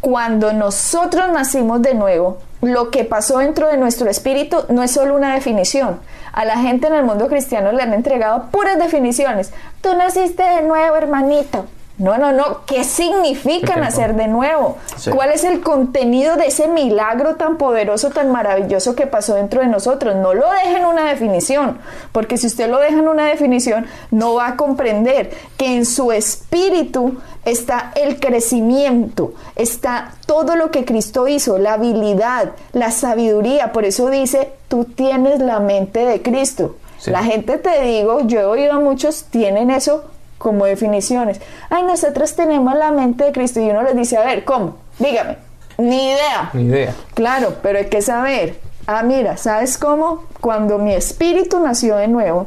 Cuando 0.00 0.52
nosotros 0.52 1.30
nacimos 1.30 1.82
de 1.82 1.94
nuevo, 1.94 2.38
lo 2.62 2.90
que 2.90 3.04
pasó 3.04 3.38
dentro 3.38 3.68
de 3.68 3.76
nuestro 3.76 4.10
espíritu 4.10 4.64
no 4.68 4.82
es 4.82 4.90
solo 4.90 5.14
una 5.14 5.34
definición, 5.34 6.00
a 6.32 6.44
la 6.44 6.58
gente 6.58 6.86
en 6.86 6.94
el 6.94 7.04
mundo 7.04 7.28
cristiano 7.28 7.72
le 7.72 7.82
han 7.82 7.92
entregado 7.92 8.50
puras 8.50 8.78
definiciones. 8.78 9.52
Tú 9.82 9.94
naciste 9.94 10.42
de 10.42 10.62
nuevo, 10.62 10.96
hermanito. 10.96 11.66
No, 12.00 12.16
no, 12.16 12.32
no. 12.32 12.64
¿Qué 12.64 12.82
significa 12.82 13.76
nacer 13.76 14.16
de 14.16 14.26
nuevo? 14.26 14.78
¿Cuál 15.14 15.32
es 15.32 15.44
el 15.44 15.60
contenido 15.60 16.36
de 16.36 16.46
ese 16.46 16.66
milagro 16.66 17.36
tan 17.36 17.58
poderoso, 17.58 18.08
tan 18.08 18.32
maravilloso 18.32 18.94
que 18.94 19.06
pasó 19.06 19.34
dentro 19.34 19.60
de 19.60 19.66
nosotros? 19.66 20.16
No 20.16 20.32
lo 20.32 20.50
dejen 20.50 20.78
en 20.78 20.86
una 20.86 21.04
definición, 21.10 21.78
porque 22.12 22.38
si 22.38 22.46
usted 22.46 22.70
lo 22.70 22.78
deja 22.78 22.98
en 22.98 23.06
una 23.06 23.26
definición, 23.26 23.86
no 24.10 24.32
va 24.32 24.48
a 24.48 24.56
comprender 24.56 25.30
que 25.58 25.76
en 25.76 25.84
su 25.84 26.10
espíritu 26.10 27.18
está 27.44 27.92
el 27.94 28.18
crecimiento, 28.18 29.34
está 29.54 30.14
todo 30.24 30.56
lo 30.56 30.70
que 30.70 30.86
Cristo 30.86 31.28
hizo, 31.28 31.58
la 31.58 31.74
habilidad, 31.74 32.52
la 32.72 32.92
sabiduría. 32.92 33.72
Por 33.72 33.84
eso 33.84 34.08
dice, 34.08 34.54
tú 34.68 34.86
tienes 34.86 35.40
la 35.40 35.60
mente 35.60 36.06
de 36.06 36.22
Cristo. 36.22 36.76
La 37.04 37.22
gente, 37.24 37.58
te 37.58 37.82
digo, 37.82 38.20
yo 38.20 38.40
he 38.40 38.44
oído 38.46 38.72
a 38.72 38.80
muchos, 38.80 39.24
tienen 39.24 39.70
eso 39.70 40.04
como 40.40 40.64
definiciones. 40.64 41.38
Ay, 41.68 41.82
nosotros 41.82 42.34
tenemos 42.34 42.74
la 42.74 42.90
mente 42.92 43.24
de 43.24 43.32
Cristo 43.32 43.60
y 43.60 43.68
uno 43.68 43.82
les 43.82 43.94
dice, 43.94 44.16
a 44.16 44.24
ver, 44.24 44.42
¿cómo? 44.42 44.76
Dígame. 44.98 45.36
Ni 45.76 46.12
idea. 46.12 46.50
Ni 46.54 46.62
idea. 46.62 46.94
Claro, 47.12 47.56
pero 47.62 47.78
hay 47.78 47.90
que 47.90 48.00
saber. 48.00 48.58
Ah, 48.86 49.02
mira, 49.02 49.36
¿sabes 49.36 49.76
cómo? 49.76 50.24
Cuando 50.40 50.78
mi 50.78 50.94
espíritu 50.94 51.60
nació 51.60 51.96
de 51.96 52.08
nuevo, 52.08 52.46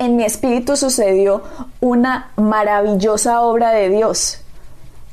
en 0.00 0.16
mi 0.16 0.24
espíritu 0.24 0.76
sucedió 0.76 1.42
una 1.78 2.32
maravillosa 2.34 3.42
obra 3.42 3.70
de 3.70 3.88
Dios. 3.88 4.40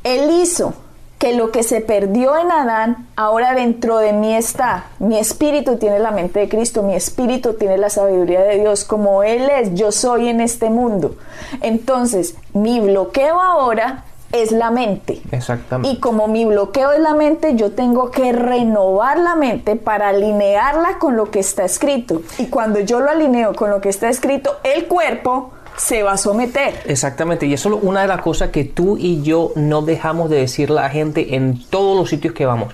Él 0.03 0.31
hizo 0.41 0.73
que 1.19 1.33
lo 1.33 1.51
que 1.51 1.63
se 1.63 1.81
perdió 1.81 2.37
en 2.37 2.49
Adán, 2.49 3.05
ahora 3.17 3.53
dentro 3.53 3.97
de 3.97 4.13
mí 4.13 4.33
está. 4.33 4.85
Mi 4.99 5.19
espíritu 5.19 5.75
tiene 5.75 5.99
la 5.99 6.11
mente 6.11 6.39
de 6.39 6.49
Cristo, 6.49 6.81
mi 6.81 6.95
espíritu 6.95 7.55
tiene 7.55 7.77
la 7.77 7.89
sabiduría 7.89 8.41
de 8.41 8.57
Dios, 8.59 8.85
como 8.85 9.21
Él 9.21 9.49
es, 9.49 9.73
yo 9.75 9.91
soy 9.91 10.29
en 10.29 10.39
este 10.39 10.69
mundo. 10.69 11.17
Entonces, 11.61 12.35
mi 12.53 12.79
bloqueo 12.79 13.39
ahora 13.41 14.05
es 14.31 14.53
la 14.53 14.71
mente. 14.71 15.21
Exactamente. 15.31 15.93
Y 15.93 15.99
como 15.99 16.29
mi 16.29 16.45
bloqueo 16.45 16.93
es 16.93 17.01
la 17.01 17.13
mente, 17.15 17.55
yo 17.55 17.71
tengo 17.73 18.11
que 18.11 18.31
renovar 18.31 19.19
la 19.19 19.35
mente 19.35 19.75
para 19.75 20.09
alinearla 20.09 20.99
con 20.99 21.17
lo 21.17 21.31
que 21.31 21.39
está 21.39 21.65
escrito. 21.65 22.21
Y 22.37 22.45
cuando 22.45 22.79
yo 22.79 23.01
lo 23.01 23.09
alineo 23.09 23.53
con 23.55 23.69
lo 23.71 23.81
que 23.81 23.89
está 23.89 24.07
escrito, 24.07 24.57
el 24.63 24.87
cuerpo 24.87 25.51
se 25.79 26.03
va 26.03 26.13
a 26.13 26.17
someter. 26.17 26.83
Exactamente, 26.85 27.45
y 27.45 27.53
eso 27.53 27.69
es 27.69 27.83
una 27.83 28.01
de 28.01 28.07
las 28.07 28.21
cosas 28.21 28.49
que 28.49 28.65
tú 28.65 28.97
y 28.97 29.21
yo 29.21 29.53
no 29.55 29.81
dejamos 29.81 30.29
de 30.29 30.37
decir 30.37 30.69
a 30.71 30.73
la 30.73 30.89
gente 30.89 31.35
en 31.35 31.65
todos 31.69 31.97
los 31.97 32.09
sitios 32.09 32.33
que 32.33 32.45
vamos. 32.45 32.73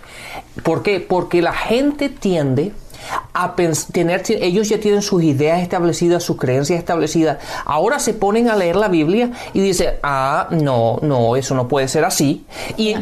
¿Por 0.64 0.82
qué? 0.82 1.00
Porque 1.00 1.42
la 1.42 1.54
gente 1.54 2.10
tiende 2.10 2.72
a 3.34 3.56
tener, 3.92 4.24
ellos 4.30 4.70
ya 4.70 4.80
tienen 4.80 5.02
sus 5.02 5.24
ideas 5.24 5.62
establecidas, 5.62 6.24
sus 6.24 6.38
creencias 6.38 6.80
establecidas. 6.80 7.38
Ahora 7.66 8.00
se 8.00 8.14
ponen 8.14 8.50
a 8.50 8.56
leer 8.56 8.76
la 8.76 8.88
Biblia 8.88 9.32
y 9.54 9.60
dicen, 9.60 9.96
ah, 10.04 10.48
no, 10.52 11.00
no, 11.02 11.36
eso 11.36 11.56
no 11.56 11.68
puede 11.68 11.88
ser 11.88 12.06
así. 12.06 12.46
Y, 12.78 12.96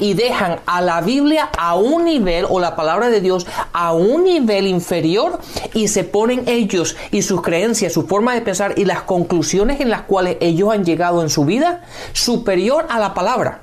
y, 0.00 0.14
dejan 0.14 0.60
a 0.66 0.80
la 0.80 1.00
Biblia 1.00 1.50
a 1.58 1.74
un 1.74 2.04
nivel, 2.04 2.46
o 2.48 2.60
la 2.60 2.76
palabra 2.76 3.10
de 3.10 3.20
Dios, 3.20 3.46
a 3.72 3.92
un 3.92 4.24
nivel 4.24 4.66
inferior 4.66 5.38
y 5.74 5.88
se 5.88 6.04
ponen 6.04 6.44
ellos 6.46 6.96
y 7.10 7.22
sus 7.22 7.42
creencias, 7.42 7.92
su 7.92 8.06
forma 8.06 8.34
de 8.34 8.40
pensar 8.40 8.74
y 8.76 8.84
las 8.84 9.02
conclusiones 9.02 9.80
en 9.80 9.90
las 9.90 10.02
cuales 10.02 10.36
ellos 10.40 10.72
han 10.72 10.84
llegado 10.84 11.22
en 11.22 11.30
su 11.30 11.44
vida 11.44 11.82
superior 12.12 12.86
a 12.88 12.98
la 12.98 13.14
palabra. 13.14 13.60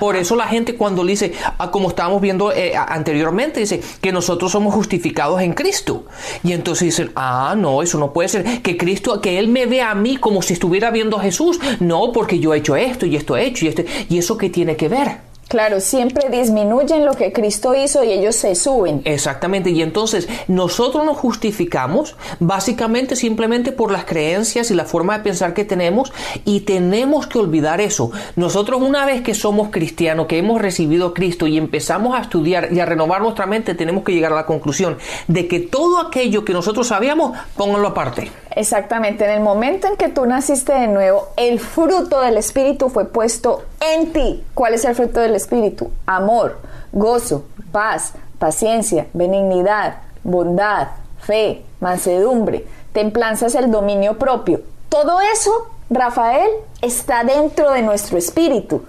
Por 0.00 0.16
eso 0.16 0.36
la 0.36 0.46
gente 0.46 0.74
cuando 0.74 1.04
dice, 1.04 1.32
ah, 1.58 1.70
como 1.70 1.88
estábamos 1.88 2.20
viendo 2.20 2.52
eh, 2.52 2.74
anteriormente, 2.76 3.60
dice 3.60 3.80
que 4.00 4.12
nosotros 4.12 4.52
somos 4.52 4.74
justificados 4.74 5.40
en 5.40 5.52
Cristo. 5.54 6.04
Y 6.42 6.52
entonces 6.52 6.86
dicen, 6.86 7.12
ah, 7.16 7.54
no, 7.56 7.82
eso 7.82 7.98
no 7.98 8.12
puede 8.12 8.28
ser. 8.28 8.62
Que 8.62 8.76
Cristo, 8.76 9.20
que 9.20 9.38
Él 9.38 9.48
me 9.48 9.66
vea 9.66 9.90
a 9.90 9.94
mí 9.94 10.16
como 10.16 10.42
si 10.42 10.52
estuviera 10.54 10.90
viendo 10.90 11.18
a 11.18 11.22
Jesús. 11.22 11.60
No, 11.80 12.12
porque 12.12 12.38
yo 12.38 12.54
he 12.54 12.58
hecho 12.58 12.76
esto 12.76 13.06
y 13.06 13.16
esto 13.16 13.36
he 13.36 13.46
hecho 13.46 13.64
y 13.64 13.68
esto. 13.68 13.82
¿Y 14.08 14.18
eso 14.18 14.36
qué 14.36 14.50
tiene 14.50 14.76
que 14.76 14.88
ver? 14.88 15.27
Claro, 15.48 15.80
siempre 15.80 16.28
disminuyen 16.28 17.06
lo 17.06 17.14
que 17.14 17.32
Cristo 17.32 17.74
hizo 17.74 18.04
y 18.04 18.12
ellos 18.12 18.36
se 18.36 18.54
suben. 18.54 19.00
Exactamente, 19.06 19.70
y 19.70 19.80
entonces 19.80 20.28
nosotros 20.46 21.06
nos 21.06 21.16
justificamos 21.16 22.16
básicamente 22.38 23.16
simplemente 23.16 23.72
por 23.72 23.90
las 23.90 24.04
creencias 24.04 24.70
y 24.70 24.74
la 24.74 24.84
forma 24.84 25.16
de 25.16 25.24
pensar 25.24 25.54
que 25.54 25.64
tenemos 25.64 26.12
y 26.44 26.60
tenemos 26.60 27.26
que 27.26 27.38
olvidar 27.38 27.80
eso. 27.80 28.10
Nosotros 28.36 28.82
una 28.82 29.06
vez 29.06 29.22
que 29.22 29.32
somos 29.32 29.70
cristianos, 29.70 30.26
que 30.26 30.36
hemos 30.36 30.60
recibido 30.60 31.06
a 31.06 31.14
Cristo 31.14 31.46
y 31.46 31.56
empezamos 31.56 32.14
a 32.14 32.20
estudiar 32.20 32.68
y 32.70 32.80
a 32.80 32.84
renovar 32.84 33.22
nuestra 33.22 33.46
mente, 33.46 33.74
tenemos 33.74 34.04
que 34.04 34.12
llegar 34.12 34.32
a 34.32 34.36
la 34.36 34.44
conclusión 34.44 34.98
de 35.28 35.48
que 35.48 35.60
todo 35.60 35.98
aquello 35.98 36.44
que 36.44 36.52
nosotros 36.52 36.88
sabíamos, 36.88 37.38
pónganlo 37.56 37.88
aparte. 37.88 38.30
Exactamente, 38.54 39.24
en 39.24 39.30
el 39.30 39.40
momento 39.40 39.86
en 39.86 39.96
que 39.96 40.10
tú 40.10 40.26
naciste 40.26 40.74
de 40.74 40.88
nuevo, 40.88 41.28
el 41.38 41.58
fruto 41.58 42.20
del 42.20 42.36
Espíritu 42.36 42.90
fue 42.90 43.06
puesto 43.06 43.62
en 43.80 44.12
ti. 44.12 44.44
¿Cuál 44.54 44.74
es 44.74 44.84
el 44.84 44.94
fruto 44.94 45.20
del 45.20 45.34
Espíritu? 45.34 45.90
Amor, 46.06 46.58
gozo, 46.92 47.44
paz, 47.72 48.12
paciencia, 48.38 49.06
benignidad, 49.12 49.98
bondad, 50.24 50.88
fe, 51.20 51.64
mansedumbre, 51.80 52.66
templanza 52.92 53.46
es 53.46 53.54
el 53.54 53.70
dominio 53.70 54.18
propio. 54.18 54.60
Todo 54.88 55.20
eso, 55.20 55.68
Rafael, 55.90 56.48
está 56.82 57.24
dentro 57.24 57.70
de 57.72 57.82
nuestro 57.82 58.18
espíritu. 58.18 58.84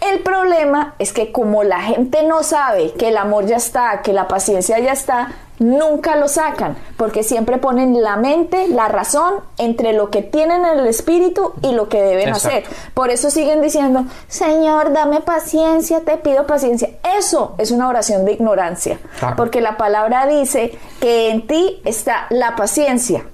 El 0.00 0.20
problema 0.20 0.94
es 0.98 1.12
que 1.12 1.32
como 1.32 1.62
la 1.62 1.80
gente 1.80 2.22
no 2.24 2.42
sabe 2.42 2.92
que 2.92 3.08
el 3.08 3.16
amor 3.16 3.46
ya 3.46 3.56
está, 3.56 4.02
que 4.02 4.12
la 4.12 4.28
paciencia 4.28 4.78
ya 4.78 4.92
está, 4.92 5.32
nunca 5.58 6.16
lo 6.16 6.28
sacan, 6.28 6.76
porque 6.96 7.22
siempre 7.22 7.58
ponen 7.58 8.02
la 8.02 8.16
mente, 8.16 8.68
la 8.68 8.88
razón 8.88 9.34
entre 9.58 9.92
lo 9.92 10.10
que 10.10 10.22
tienen 10.22 10.64
en 10.64 10.78
el 10.78 10.86
espíritu 10.86 11.52
y 11.62 11.72
lo 11.72 11.88
que 11.88 12.02
deben 12.02 12.30
hacer. 12.30 12.64
Por 12.94 13.10
eso 13.10 13.30
siguen 13.30 13.62
diciendo, 13.62 14.04
Señor, 14.28 14.92
dame 14.92 15.20
paciencia, 15.20 16.00
te 16.00 16.16
pido 16.16 16.46
paciencia. 16.46 16.90
Eso 17.18 17.54
es 17.58 17.70
una 17.70 17.88
oración 17.88 18.24
de 18.24 18.32
ignorancia, 18.32 18.98
porque 19.36 19.60
la 19.60 19.76
palabra 19.76 20.26
dice 20.26 20.76
que 21.00 21.30
en 21.30 21.46
ti 21.46 21.80
está 21.84 22.26
la 22.30 22.56
paciencia. 22.56 23.24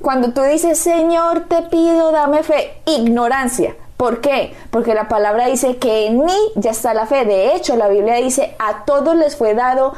Cuando 0.00 0.32
tú 0.32 0.42
dices, 0.42 0.78
Señor, 0.78 1.46
te 1.48 1.62
pido, 1.62 2.12
dame 2.12 2.42
fe, 2.42 2.80
ignorancia. 2.84 3.74
¿Por 3.96 4.20
qué? 4.20 4.54
Porque 4.70 4.92
la 4.92 5.08
palabra 5.08 5.46
dice 5.46 5.78
que 5.78 6.06
en 6.06 6.22
mí 6.22 6.36
ya 6.54 6.72
está 6.72 6.92
la 6.92 7.06
fe. 7.06 7.24
De 7.24 7.54
hecho, 7.54 7.76
la 7.76 7.88
Biblia 7.88 8.16
dice, 8.16 8.54
a 8.58 8.84
todos 8.84 9.16
les 9.16 9.36
fue 9.36 9.54
dado 9.54 9.94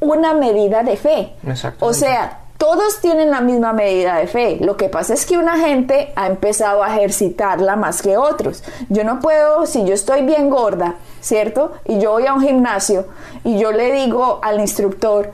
una 0.00 0.34
medida 0.34 0.82
de 0.82 0.96
fe. 0.96 1.32
O 1.80 1.92
sea, 1.92 2.40
todos 2.60 3.00
tienen 3.00 3.30
la 3.30 3.40
misma 3.40 3.72
medida 3.72 4.16
de 4.16 4.26
fe. 4.26 4.58
Lo 4.60 4.76
que 4.76 4.90
pasa 4.90 5.14
es 5.14 5.24
que 5.24 5.38
una 5.38 5.58
gente 5.58 6.12
ha 6.14 6.26
empezado 6.26 6.82
a 6.82 6.94
ejercitarla 6.94 7.74
más 7.76 8.02
que 8.02 8.18
otros. 8.18 8.62
Yo 8.90 9.02
no 9.02 9.20
puedo, 9.20 9.64
si 9.64 9.84
yo 9.86 9.94
estoy 9.94 10.22
bien 10.22 10.50
gorda, 10.50 10.96
¿cierto? 11.22 11.72
Y 11.86 11.98
yo 12.00 12.12
voy 12.12 12.26
a 12.26 12.34
un 12.34 12.42
gimnasio 12.42 13.06
y 13.44 13.58
yo 13.58 13.72
le 13.72 13.92
digo 13.92 14.40
al 14.42 14.60
instructor, 14.60 15.32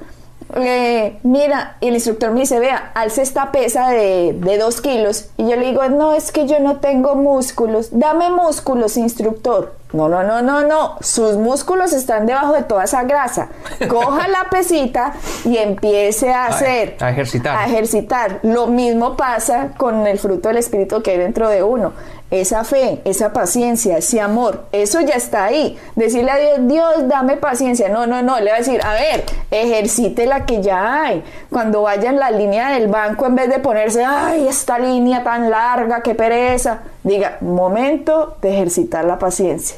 eh, 0.55 1.19
mira, 1.25 1.77
y 1.81 1.89
el 1.89 1.95
instructor 1.95 2.31
me 2.31 2.41
dice, 2.41 2.61
vea, 2.61 2.93
alce 2.95 3.23
esta 3.23 3.51
pesa 3.51 3.89
de, 3.91 4.33
de 4.39 4.59
dos 4.59 4.81
kilos. 4.81 5.31
Y 5.37 5.49
yo 5.49 5.57
le 5.57 5.67
digo, 5.67 5.89
no, 5.89 6.13
es 6.15 6.31
que 6.31 6.47
yo 6.47 6.61
no 6.61 6.77
tengo 6.77 7.17
músculos. 7.17 7.89
Dame 7.91 8.31
músculos, 8.31 8.97
instructor. 8.97 9.75
No, 9.93 10.09
no, 10.09 10.23
no, 10.25 10.43
no, 10.43 10.63
no. 10.63 10.97
Sus 11.01 11.37
músculos 11.37 11.93
están 11.93 12.27
debajo 12.27 12.53
de 12.53 12.65
toda 12.65 12.85
esa 12.85 13.05
grasa. 13.05 13.49
Coja 13.89 14.27
la 14.29 14.45
pesita 14.51 15.13
y 15.45 15.57
empiece 15.57 16.33
a 16.33 16.47
hacer. 16.47 16.97
A 17.01 17.11
ejercitar. 17.11 17.57
A 17.57 17.67
ejercitar. 17.67 18.41
Lo 18.43 18.67
mismo 18.67 19.17
pasa 19.17 19.71
con 19.77 20.07
el 20.07 20.19
fruto 20.19 20.49
del 20.49 20.59
Espíritu 20.59 21.03
que 21.03 21.13
hay 21.13 21.19
dentro 21.19 21.49
de 21.49 21.63
uno. 21.63 21.93
Esa 22.31 22.65
fe, 22.65 23.01
esa 23.05 23.33
paciencia, 23.33 23.99
ese 23.99 24.21
amor, 24.21 24.65
eso 24.73 25.01
ya 25.01 25.15
está 25.15 25.45
ahí. 25.45 25.79
Decirle 25.95 26.31
a 26.31 26.37
Dios, 26.37 26.59
Dios, 26.63 27.09
dame 27.09 27.37
paciencia. 27.37 27.89
No, 27.89 28.07
no, 28.07 28.23
no. 28.23 28.41
Le 28.41 28.51
va 28.51 28.57
a 28.57 28.59
decir, 28.59 28.81
a 28.85 28.95
ver, 28.95 29.25
ejercite 29.51 30.27
la 30.27 30.45
que 30.45 30.61
ya 30.61 31.05
hay. 31.05 31.23
Cuando 31.51 31.83
vaya 31.83 32.11
en 32.11 32.19
la 32.19 32.33
línea 32.33 32.71
del 32.71 32.89
banco, 32.89 33.27
en 33.27 33.37
vez 33.37 33.49
de 33.49 33.61
ponerse, 33.61 34.05
ay, 34.05 34.49
esta 34.49 34.79
línea 34.79 35.23
tan 35.23 35.51
larga, 35.51 36.03
qué 36.03 36.15
pereza 36.15 36.81
Diga, 37.07 37.39
momento 37.41 38.37
de 38.43 38.53
ejercitar 38.53 39.05
la 39.05 39.17
paciencia. 39.17 39.77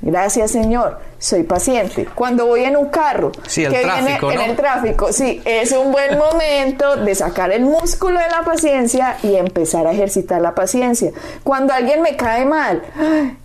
Gracias, 0.00 0.50
Señor. 0.50 0.98
Soy 1.20 1.42
paciente. 1.42 2.08
Cuando 2.14 2.46
voy 2.46 2.64
en 2.64 2.78
un 2.78 2.88
carro 2.88 3.30
que 3.30 3.68
viene 3.68 4.18
en 4.20 4.40
el 4.40 4.56
tráfico, 4.56 5.12
sí, 5.12 5.42
es 5.44 5.70
un 5.72 5.92
buen 5.92 6.16
momento 6.16 6.96
de 6.96 7.14
sacar 7.14 7.52
el 7.52 7.62
músculo 7.62 8.18
de 8.18 8.28
la 8.30 8.42
paciencia 8.42 9.18
y 9.22 9.36
empezar 9.36 9.86
a 9.86 9.92
ejercitar 9.92 10.40
la 10.40 10.54
paciencia. 10.54 11.12
Cuando 11.44 11.74
alguien 11.74 12.00
me 12.00 12.16
cae 12.16 12.46
mal, 12.46 12.82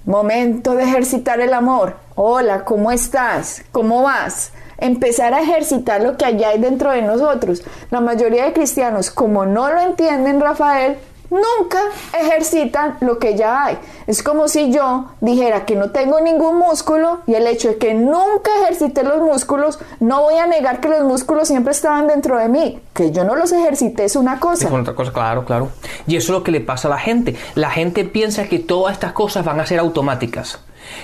momento 0.05 0.73
de 0.73 0.85
ejercitar 0.85 1.41
el 1.41 1.53
amor. 1.53 1.97
Hola, 2.15 2.63
¿cómo 2.63 2.93
estás? 2.93 3.63
¿Cómo 3.73 4.03
vas? 4.03 4.53
empezar 4.77 5.33
a 5.33 5.41
ejercitar 5.41 6.01
lo 6.01 6.17
que 6.17 6.25
allá 6.25 6.49
hay 6.49 6.59
dentro 6.59 6.91
de 6.91 7.01
nosotros. 7.01 7.63
La 7.91 8.01
mayoría 8.01 8.45
de 8.45 8.53
cristianos, 8.53 9.09
como 9.09 9.45
no 9.45 9.71
lo 9.71 9.79
entienden, 9.79 10.41
Rafael, 10.41 10.97
nunca 11.35 11.79
ejercitan 12.17 12.97
lo 13.01 13.19
que 13.19 13.35
ya 13.35 13.65
hay. 13.65 13.77
Es 14.07 14.23
como 14.23 14.47
si 14.47 14.71
yo 14.71 15.05
dijera 15.21 15.65
que 15.65 15.75
no 15.75 15.91
tengo 15.91 16.19
ningún 16.19 16.57
músculo 16.57 17.19
y 17.27 17.33
el 17.33 17.47
hecho 17.47 17.69
de 17.69 17.77
que 17.77 17.93
nunca 17.93 18.51
ejercité 18.61 19.03
los 19.03 19.21
músculos, 19.21 19.79
no 19.99 20.21
voy 20.21 20.35
a 20.35 20.47
negar 20.47 20.79
que 20.79 20.89
los 20.89 21.01
músculos 21.01 21.47
siempre 21.47 21.71
estaban 21.71 22.07
dentro 22.07 22.37
de 22.37 22.49
mí. 22.49 22.79
Que 22.93 23.11
yo 23.11 23.23
no 23.23 23.35
los 23.35 23.51
ejercité 23.51 24.05
es 24.05 24.15
una 24.15 24.39
cosa. 24.39 24.67
Es 24.67 24.73
otra 24.73 24.95
cosa, 24.95 25.11
claro, 25.11 25.45
claro. 25.45 25.69
Y 26.07 26.15
eso 26.15 26.33
es 26.33 26.39
lo 26.39 26.43
que 26.43 26.51
le 26.51 26.61
pasa 26.61 26.87
a 26.87 26.91
la 26.91 26.99
gente. 26.99 27.35
La 27.55 27.69
gente 27.69 28.05
piensa 28.05 28.47
que 28.47 28.59
todas 28.59 28.93
estas 28.93 29.13
cosas 29.13 29.45
van 29.45 29.59
a 29.59 29.65
ser 29.65 29.79
automáticas 29.79 30.59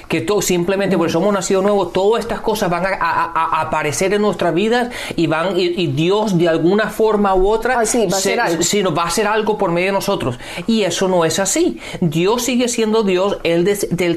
que 0.08 0.22
todo, 0.22 0.42
simplemente 0.42 0.98
porque 0.98 1.14
somos 1.14 1.34
nacidos 1.34 1.64
nuevos, 1.64 1.94
todas 1.94 2.24
estas 2.24 2.42
cosas 2.42 2.70
van 2.70 2.86
a, 2.86 3.62
aparecer 3.62 4.14
en 4.14 4.22
nuestras 4.22 4.54
vidas 4.54 4.90
y 5.16 5.28
van 5.28 5.58
y, 5.58 5.88
Dios 5.88 6.38
de 6.38 6.48
alguna 6.48 6.90
forma 6.90 7.36
u 7.36 7.48
otra 7.48 7.76
va, 7.76 7.82
a 7.82 8.92
va 8.92 9.04
a 9.04 9.08
hacer 9.08 9.28
algo 9.28 9.58
por 9.58 9.72
medio 9.72 9.88
de 9.88 9.94
nosotros. 9.94 10.40
Y 10.68 10.84
eso 10.84 11.08
no 11.08 11.26
es 11.26 11.40
así. 11.40 11.80
Dios 12.00 12.44
sigue 12.44 12.68
siendo 12.68 13.04
Dios, 13.04 13.38
Él, 13.44 13.66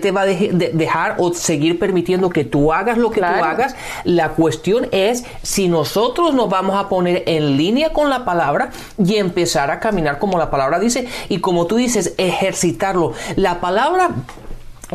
te 0.01 0.11
va 0.11 0.23
a 0.23 0.27
dejar 0.27 1.17
o 1.19 1.33
seguir 1.33 1.79
permitiendo 1.79 2.31
que 2.31 2.45
tú 2.45 2.73
hagas 2.73 2.99
lo 2.99 3.11
que 3.11 3.21
tú 3.21 3.27
hagas. 3.27 3.75
La 4.05 4.31
cuestión 4.31 4.89
es 4.93 5.25
si 5.43 5.69
nosotros 5.69 6.35
nos 6.35 6.49
vamos 6.49 6.77
a 6.77 6.89
poner 6.89 7.25
en 7.27 7.57
línea 7.57 7.93
con 7.93 8.11
la 8.11 8.25
palabra 8.25 8.71
y 8.99 9.17
empezar 9.17 9.71
a 9.71 9.81
caminar 9.81 10.19
como 10.19 10.39
la 10.39 10.51
palabra 10.51 10.79
dice 10.79 11.07
y 11.29 11.39
como 11.39 11.67
tú 11.67 11.77
dices, 11.77 12.15
ejercitarlo. 12.19 13.13
La 13.37 13.61
palabra 13.61 14.11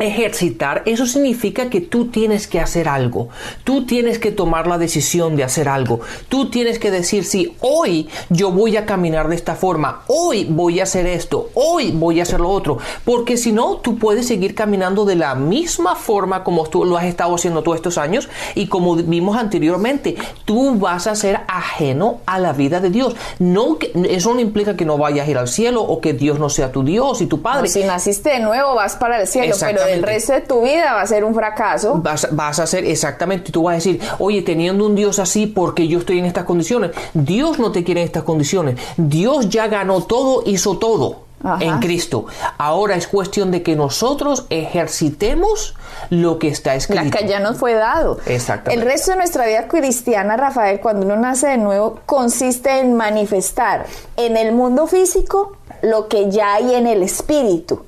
ejercitar, 0.00 0.82
eso 0.86 1.06
significa 1.06 1.70
que 1.70 1.80
tú 1.80 2.06
tienes 2.06 2.46
que 2.46 2.60
hacer 2.60 2.88
algo, 2.88 3.28
tú 3.64 3.86
tienes 3.86 4.18
que 4.18 4.32
tomar 4.32 4.66
la 4.66 4.78
decisión 4.78 5.36
de 5.36 5.44
hacer 5.44 5.68
algo, 5.68 6.00
tú 6.28 6.50
tienes 6.50 6.78
que 6.78 6.90
decir, 6.90 7.24
sí, 7.24 7.56
hoy 7.60 8.08
yo 8.28 8.50
voy 8.50 8.76
a 8.76 8.86
caminar 8.86 9.28
de 9.28 9.36
esta 9.36 9.54
forma, 9.54 10.02
hoy 10.06 10.46
voy 10.48 10.80
a 10.80 10.84
hacer 10.84 11.06
esto, 11.06 11.50
hoy 11.54 11.92
voy 11.92 12.20
a 12.20 12.22
hacer 12.22 12.40
lo 12.40 12.50
otro, 12.50 12.78
porque 13.04 13.36
si 13.36 13.52
no, 13.52 13.76
tú 13.76 13.98
puedes 13.98 14.26
seguir 14.26 14.54
caminando 14.54 15.04
de 15.04 15.16
la 15.16 15.34
misma 15.34 15.94
forma 15.96 16.42
como 16.44 16.66
tú 16.66 16.84
lo 16.84 16.96
has 16.96 17.04
estado 17.04 17.34
haciendo 17.34 17.62
todos 17.62 17.76
estos 17.76 17.98
años 17.98 18.28
y 18.54 18.66
como 18.66 18.96
vimos 18.96 19.36
anteriormente, 19.36 20.16
tú 20.44 20.76
vas 20.78 21.06
a 21.06 21.14
ser 21.14 21.40
ajeno 21.48 22.20
a 22.26 22.38
la 22.38 22.52
vida 22.52 22.80
de 22.80 22.90
Dios. 22.90 23.14
No, 23.38 23.78
eso 24.08 24.34
no 24.34 24.40
implica 24.40 24.76
que 24.76 24.84
no 24.84 24.98
vayas 24.98 25.26
a 25.26 25.30
ir 25.30 25.38
al 25.38 25.48
cielo 25.48 25.82
o 25.82 26.00
que 26.00 26.12
Dios 26.12 26.38
no 26.38 26.48
sea 26.48 26.72
tu 26.72 26.82
Dios 26.82 27.20
y 27.20 27.26
tu 27.26 27.42
Padre. 27.42 27.68
si 27.68 27.84
naciste 27.84 28.30
de 28.30 28.40
nuevo, 28.40 28.74
vas 28.74 28.96
para 28.96 29.20
el 29.20 29.26
cielo, 29.26 29.54
pero 29.60 29.89
el 29.92 30.02
resto 30.02 30.32
de 30.32 30.40
tu 30.40 30.62
vida 30.62 30.94
va 30.94 31.02
a 31.02 31.06
ser 31.06 31.24
un 31.24 31.34
fracaso. 31.34 32.00
Vas, 32.02 32.28
vas 32.32 32.58
a 32.58 32.66
ser 32.66 32.84
exactamente, 32.84 33.52
tú 33.52 33.64
vas 33.64 33.72
a 33.72 33.74
decir, 33.76 34.00
oye, 34.18 34.42
teniendo 34.42 34.86
un 34.86 34.94
Dios 34.94 35.18
así, 35.18 35.46
porque 35.46 35.88
yo 35.88 35.98
estoy 35.98 36.18
en 36.18 36.26
estas 36.26 36.44
condiciones? 36.44 36.92
Dios 37.14 37.58
no 37.58 37.72
te 37.72 37.84
quiere 37.84 38.00
en 38.00 38.06
estas 38.06 38.22
condiciones. 38.22 38.78
Dios 38.96 39.48
ya 39.48 39.66
ganó 39.68 40.02
todo, 40.02 40.42
hizo 40.46 40.78
todo. 40.78 41.30
en 41.60 41.78
Cristo. 41.78 42.26
Ahora 42.58 42.96
es 42.96 43.06
cuestión 43.08 43.50
de 43.50 43.62
que 43.62 43.74
nosotros 43.74 44.44
ejercitemos 44.50 45.74
lo 46.10 46.38
que 46.38 46.48
está 46.48 46.74
escrito. 46.74 47.02
La 47.02 47.10
que 47.10 47.26
ya 47.26 47.40
nos 47.40 47.56
fue 47.56 47.72
dado. 47.72 48.18
Exactamente. 48.26 48.78
El 48.78 48.86
resto 48.86 49.12
de 49.12 49.16
nuestra 49.16 49.46
vida 49.46 49.66
cristiana, 49.66 50.36
Rafael, 50.36 50.80
cuando 50.80 51.06
uno 51.06 51.16
nace 51.16 51.46
de 51.46 51.56
nuevo, 51.56 52.00
consiste 52.04 52.80
en 52.80 52.94
manifestar 52.94 53.86
en 54.18 54.36
el 54.36 54.52
mundo 54.52 54.86
físico 54.86 55.56
lo 55.80 56.08
que 56.08 56.30
ya 56.30 56.56
hay 56.56 56.74
en 56.74 56.86
el 56.86 57.02
espíritu. 57.02 57.86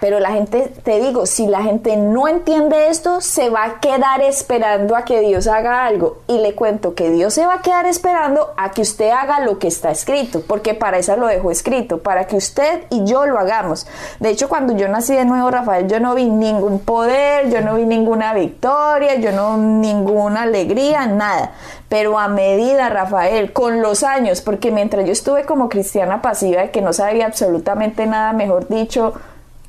Pero 0.00 0.20
la 0.20 0.30
gente, 0.30 0.72
te 0.82 1.00
digo, 1.00 1.26
si 1.26 1.46
la 1.46 1.62
gente 1.62 1.96
no 1.96 2.28
entiende 2.28 2.88
esto, 2.88 3.20
se 3.20 3.50
va 3.50 3.64
a 3.64 3.80
quedar 3.80 4.20
esperando 4.20 4.96
a 4.96 5.04
que 5.04 5.20
Dios 5.20 5.46
haga 5.46 5.86
algo. 5.86 6.18
Y 6.28 6.38
le 6.38 6.54
cuento 6.54 6.94
que 6.94 7.10
Dios 7.10 7.34
se 7.34 7.46
va 7.46 7.54
a 7.54 7.62
quedar 7.62 7.86
esperando 7.86 8.52
a 8.56 8.70
que 8.70 8.82
usted 8.82 9.10
haga 9.10 9.40
lo 9.40 9.58
que 9.58 9.68
está 9.68 9.90
escrito, 9.90 10.42
porque 10.46 10.74
para 10.74 10.98
eso 10.98 11.16
lo 11.16 11.26
dejó 11.26 11.50
escrito, 11.50 11.98
para 11.98 12.26
que 12.26 12.36
usted 12.36 12.84
y 12.90 13.04
yo 13.04 13.26
lo 13.26 13.38
hagamos. 13.38 13.86
De 14.20 14.30
hecho, 14.30 14.48
cuando 14.48 14.76
yo 14.76 14.88
nací 14.88 15.14
de 15.14 15.24
nuevo, 15.24 15.50
Rafael, 15.50 15.88
yo 15.88 16.00
no 16.00 16.14
vi 16.14 16.26
ningún 16.26 16.80
poder, 16.80 17.50
yo 17.50 17.60
no 17.60 17.74
vi 17.74 17.84
ninguna 17.84 18.34
victoria, 18.34 19.16
yo 19.16 19.32
no 19.32 19.56
ninguna 19.56 20.42
alegría, 20.42 21.06
nada. 21.06 21.52
Pero 21.88 22.18
a 22.18 22.28
medida, 22.28 22.88
Rafael, 22.90 23.52
con 23.52 23.80
los 23.80 24.02
años, 24.02 24.40
porque 24.40 24.70
mientras 24.70 25.06
yo 25.06 25.12
estuve 25.12 25.44
como 25.44 25.68
cristiana 25.68 26.22
pasiva, 26.22 26.68
que 26.68 26.82
no 26.82 26.92
sabía 26.92 27.26
absolutamente 27.26 28.06
nada, 28.06 28.32
mejor 28.32 28.68
dicho, 28.68 29.14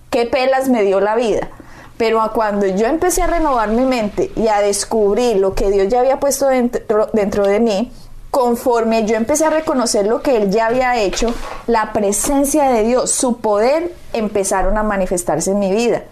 qué 0.09 0.25
pelas 0.25 0.69
me 0.69 0.83
dio 0.83 0.99
la 0.99 1.15
vida. 1.15 1.49
Pero 1.97 2.21
cuando 2.33 2.65
yo 2.65 2.87
empecé 2.87 3.21
a 3.21 3.27
renovar 3.27 3.69
mi 3.69 3.85
mente 3.85 4.31
y 4.35 4.47
a 4.47 4.61
descubrir 4.61 5.37
lo 5.37 5.53
que 5.53 5.69
Dios 5.69 5.89
ya 5.89 5.99
había 5.99 6.19
puesto 6.19 6.47
dentro, 6.47 7.09
dentro 7.11 7.45
de 7.45 7.59
mí, 7.59 7.91
conforme 8.31 9.05
yo 9.05 9.15
empecé 9.15 9.45
a 9.45 9.49
reconocer 9.49 10.07
lo 10.07 10.21
que 10.21 10.37
Él 10.37 10.49
ya 10.49 10.67
había 10.67 10.97
hecho, 10.97 11.33
la 11.67 11.91
presencia 11.91 12.69
de 12.69 12.83
Dios, 12.83 13.11
su 13.11 13.37
poder, 13.39 13.93
empezaron 14.13 14.77
a 14.77 14.83
manifestarse 14.83 15.51
en 15.51 15.59
mi 15.59 15.71
vida. 15.73 16.03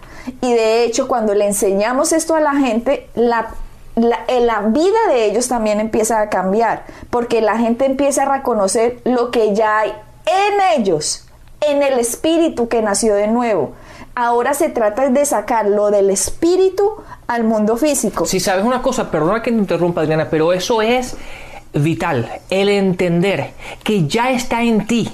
Y 0.42 0.52
de 0.52 0.84
hecho, 0.84 1.08
cuando 1.08 1.34
le 1.34 1.46
enseñamos 1.46 2.12
esto 2.12 2.34
a 2.34 2.40
la 2.40 2.54
gente, 2.54 3.08
la, 3.14 3.48
la, 3.96 4.20
la, 4.40 4.60
vida 4.60 4.98
de 5.08 5.24
ellos 5.24 5.48
también 5.48 5.80
empieza 5.80 6.20
a 6.20 6.28
cambiar, 6.28 6.84
porque 7.08 7.40
la 7.40 7.56
gente 7.56 7.86
empieza 7.86 8.24
a 8.24 8.36
reconocer 8.36 9.00
lo 9.04 9.30
que 9.30 9.54
ya 9.54 9.78
hay 9.78 9.94
en 10.26 10.80
ellos, 10.80 11.24
en 11.60 11.82
el 11.82 11.98
espíritu 11.98 12.68
que 12.68 12.82
nació 12.82 13.14
de 13.14 13.28
nuevo. 13.28 13.72
Ahora 14.20 14.52
se 14.52 14.68
trata 14.68 15.08
de 15.10 15.24
sacar 15.24 15.66
lo 15.66 15.92
del 15.92 16.10
espíritu 16.10 16.90
al 17.28 17.44
mundo 17.44 17.76
físico. 17.76 18.26
Si 18.26 18.40
sabes 18.40 18.64
una 18.64 18.82
cosa, 18.82 19.12
perdona 19.12 19.40
que 19.40 19.52
te 19.52 19.56
interrumpa 19.56 20.00
Adriana, 20.00 20.26
pero 20.28 20.52
eso 20.52 20.82
es 20.82 21.14
vital, 21.72 22.28
el 22.50 22.68
entender 22.68 23.52
que 23.84 24.08
ya 24.08 24.32
está 24.32 24.64
en 24.64 24.88
ti 24.88 25.08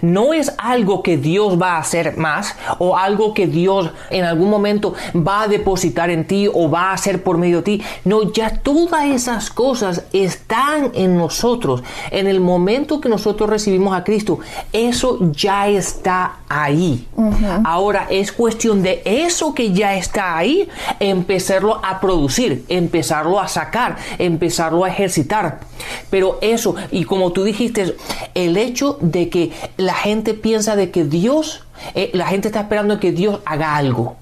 no 0.00 0.32
es 0.32 0.52
algo 0.58 1.02
que 1.02 1.16
Dios 1.16 1.60
va 1.60 1.72
a 1.72 1.78
hacer 1.78 2.16
más 2.16 2.54
o 2.78 2.96
algo 2.96 3.34
que 3.34 3.46
Dios 3.46 3.90
en 4.10 4.24
algún 4.24 4.50
momento 4.50 4.94
va 5.14 5.42
a 5.42 5.48
depositar 5.48 6.10
en 6.10 6.26
ti 6.26 6.48
o 6.52 6.70
va 6.70 6.90
a 6.90 6.94
hacer 6.94 7.22
por 7.22 7.38
medio 7.38 7.58
de 7.58 7.62
ti. 7.62 7.82
No, 8.04 8.32
ya 8.32 8.58
todas 8.58 9.06
esas 9.06 9.50
cosas 9.50 10.04
están 10.12 10.92
en 10.94 11.16
nosotros. 11.16 11.82
En 12.10 12.26
el 12.26 12.40
momento 12.40 13.00
que 13.00 13.08
nosotros 13.08 13.48
recibimos 13.48 13.94
a 13.94 14.04
Cristo, 14.04 14.38
eso 14.72 15.18
ya 15.32 15.68
está 15.68 16.36
ahí. 16.60 17.06
Ahora 17.64 18.06
es 18.10 18.32
cuestión 18.32 18.82
de 18.82 19.02
eso 19.04 19.54
que 19.54 19.72
ya 19.72 19.94
está 19.94 20.36
ahí, 20.36 20.68
empezarlo 21.00 21.80
a 21.84 22.00
producir, 22.00 22.64
empezarlo 22.68 23.40
a 23.40 23.48
sacar, 23.48 23.96
empezarlo 24.18 24.84
a 24.84 24.88
ejercitar. 24.88 25.60
Pero 26.10 26.38
eso, 26.40 26.74
y 26.90 27.04
como 27.04 27.32
tú 27.32 27.44
dijiste, 27.44 27.96
el 28.34 28.56
hecho 28.56 28.98
de 29.00 29.28
que 29.28 29.52
la 29.76 29.94
gente 29.94 30.34
piensa 30.34 30.76
de 30.76 30.90
que 30.90 31.04
Dios, 31.04 31.64
eh, 31.94 32.10
la 32.14 32.26
gente 32.26 32.48
está 32.48 32.60
esperando 32.60 33.00
que 33.00 33.12
Dios 33.12 33.40
haga 33.44 33.76
algo. 33.76 34.16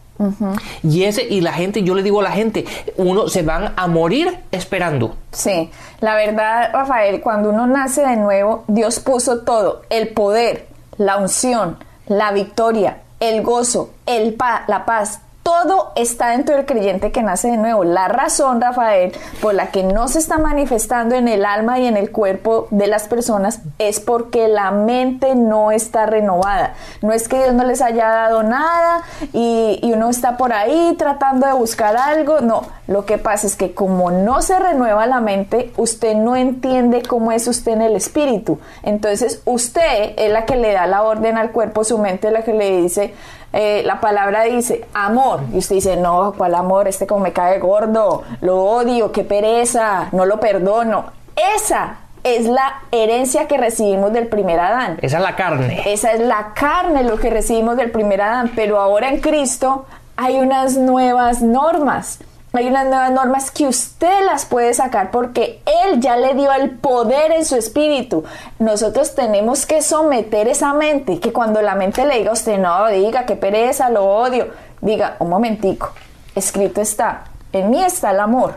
Y 0.83 1.05
ese, 1.05 1.23
y 1.23 1.41
la 1.41 1.53
gente, 1.53 1.83
yo 1.83 1.95
le 1.95 2.03
digo 2.03 2.21
a 2.21 2.25
la 2.25 2.33
gente, 2.33 2.67
uno 2.97 3.29
se 3.29 3.43
van 3.43 3.73
a 3.77 3.87
morir 3.87 4.41
esperando. 4.51 5.17
Sí, 5.33 5.71
la 6.01 6.15
verdad, 6.15 6.71
Rafael, 6.73 7.21
cuando 7.23 7.51
uno 7.51 7.67
nace 7.67 8.03
de 8.03 8.17
nuevo, 8.17 8.65
Dios 8.69 9.01
puso 9.01 9.41
todo, 9.41 9.83
el 9.89 10.09
poder, 10.09 10.69
la 10.99 11.17
unción, 11.17 11.79
la 12.11 12.33
victoria, 12.33 13.03
el 13.21 13.43
gozo, 13.43 13.91
el 14.05 14.35
pa 14.35 14.65
la 14.67 14.85
paz, 14.85 15.21
todo 15.51 15.91
está 15.97 16.29
dentro 16.29 16.55
del 16.55 16.65
creyente 16.65 17.11
que 17.11 17.23
nace 17.23 17.49
de 17.49 17.57
nuevo. 17.57 17.83
La 17.83 18.07
razón, 18.07 18.61
Rafael, 18.61 19.13
por 19.43 19.53
la 19.53 19.73
que 19.73 19.83
no 19.83 20.07
se 20.07 20.21
está 20.21 20.39
manifestando 20.39 21.17
en 21.17 21.27
el 21.27 21.45
alma 21.45 21.81
y 21.81 21.87
en 21.87 21.97
el 21.97 22.13
cuerpo 22.13 22.69
de 22.71 22.87
las 22.87 23.09
personas 23.09 23.61
es 23.79 23.99
porque 23.99 24.47
la 24.47 24.71
mente 24.71 25.35
no 25.35 25.73
está 25.73 26.07
renovada. 26.07 26.75
No 27.03 27.13
es 27.13 27.27
que 27.27 27.39
Dios 27.39 27.55
no 27.55 27.65
les 27.65 27.83
haya 27.83 28.09
dado 28.09 28.45
nada 28.45 29.03
y, 29.33 29.79
uno 29.91 30.09
está 30.09 30.37
por 30.37 30.53
ahí 30.53 30.95
tratando 30.97 31.49
de 31.49 31.53
buscar 31.53 31.97
algo. 31.97 32.41
No, 32.41 32.63
lo 32.87 33.05
que 33.05 33.19
pasa 33.19 33.49
es 33.49 33.57
que 33.57 33.75
como 33.75 34.13
no 34.13 34.41
se 34.41 34.57
renueva 34.57 35.05
la 35.07 35.21
mente, 35.21 35.73
usted 35.77 36.15
no 36.15 36.37
entiende 36.37 37.03
cómo 37.03 37.33
es 37.33 37.49
usted 37.49 37.73
en 37.73 37.83
el 37.83 37.97
espíritu. 37.97 38.61
Entonces 38.85 39.43
usted 39.47 40.13
es 40.17 40.33
la 40.33 40.47
que 40.47 40.55
le 40.55 40.73
da 40.73 40.87
la 40.87 41.03
orden 41.03 41.37
al 41.37 41.51
cuerpo, 41.51 41.83
su 41.83 41.99
mente 41.99 42.29
es 42.29 42.33
la 42.33 42.43
que 42.43 42.55
le 42.55 42.83
dice, 42.83 43.15
eh, 43.53 43.83
la 43.85 44.01
palabra 44.01 44.45
dice 44.45 44.87
amor, 44.95 45.41
y 45.53 45.59
usted 45.59 45.77
dice, 45.77 45.97
no, 45.97 46.35
¿cuál 46.37 46.55
amor? 46.55 46.89
Este 46.89 47.07
como 47.07 47.25
me 47.25 47.33
cae 47.33 47.59
gordo, 47.59 48.23
lo 48.41 48.63
odio, 48.65 49.11
qué 49.13 49.25
pereza, 49.25 50.09
no 50.13 50.25
lo 50.25 50.39
perdono. 50.39 51.07
Esa 51.57 51.97
es 52.23 52.47
la 52.47 52.83
herencia 52.93 53.49
que 53.49 53.57
recibimos 53.57 54.13
del 54.13 54.29
primer 54.29 54.61
Adán. 54.61 54.99
Esa 55.03 55.19
es 55.19 55.23
la 55.23 55.37
carne. 55.37 55.83
Esa 55.87 56.13
es 56.13 56.21
la 56.21 56.53
carne, 56.55 57.03
lo 57.03 57.17
que 57.17 57.31
recibimos 57.31 57.77
del 57.77 57.91
primer 57.91 58.21
Adán. 58.21 58.53
Pero 58.55 58.79
ahora 58.79 59.09
en 59.09 59.21
Cristo 59.21 59.87
hay 60.17 60.39
unas 60.39 60.77
nuevas 60.77 61.41
normas. 61.41 62.21
Hay 62.53 62.67
unas 62.67 62.87
nuevas 62.87 63.13
normas 63.13 63.51
que 63.53 63.69
usted 63.69 64.25
las 64.25 64.45
puede 64.45 64.75
sacar 64.75 65.13
porque 65.13 65.63
Él 65.67 66.01
ya 66.01 66.17
le 66.17 66.35
dio 66.35 66.53
el 66.53 66.71
poder 66.71 67.31
en 67.31 67.45
su 67.45 67.55
espíritu. 67.55 68.25
Nosotros 68.59 69.15
tenemos 69.15 69.67
que 69.67 69.83
someter 69.83 70.49
esa 70.49 70.75
mente, 70.75 71.21
que 71.21 71.33
cuando 71.33 71.63
la 71.63 71.77
mente 71.77 72.05
le 72.05 72.19
diga 72.19 72.31
a 72.31 72.35
usted, 72.35 72.59
no, 72.59 72.89
diga 72.89 73.25
que 73.25 73.37
pereza, 73.37 73.89
lo 73.89 74.05
odio, 74.05 74.49
diga, 74.81 75.15
un 75.21 75.29
momentico, 75.29 75.93
escrito 76.35 76.81
está, 76.81 77.25
en 77.53 77.71
mí 77.71 77.85
está 77.85 78.11
el 78.11 78.19
amor. 78.19 78.57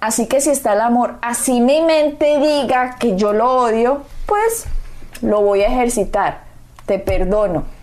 Así 0.00 0.26
que 0.26 0.40
si 0.40 0.48
está 0.48 0.72
el 0.72 0.80
amor, 0.80 1.16
así 1.20 1.60
mi 1.60 1.82
mente 1.82 2.38
diga 2.38 2.96
que 2.98 3.16
yo 3.16 3.34
lo 3.34 3.64
odio, 3.64 4.00
pues 4.24 4.64
lo 5.20 5.42
voy 5.42 5.60
a 5.60 5.66
ejercitar, 5.66 6.44
te 6.86 6.98
perdono 6.98 7.79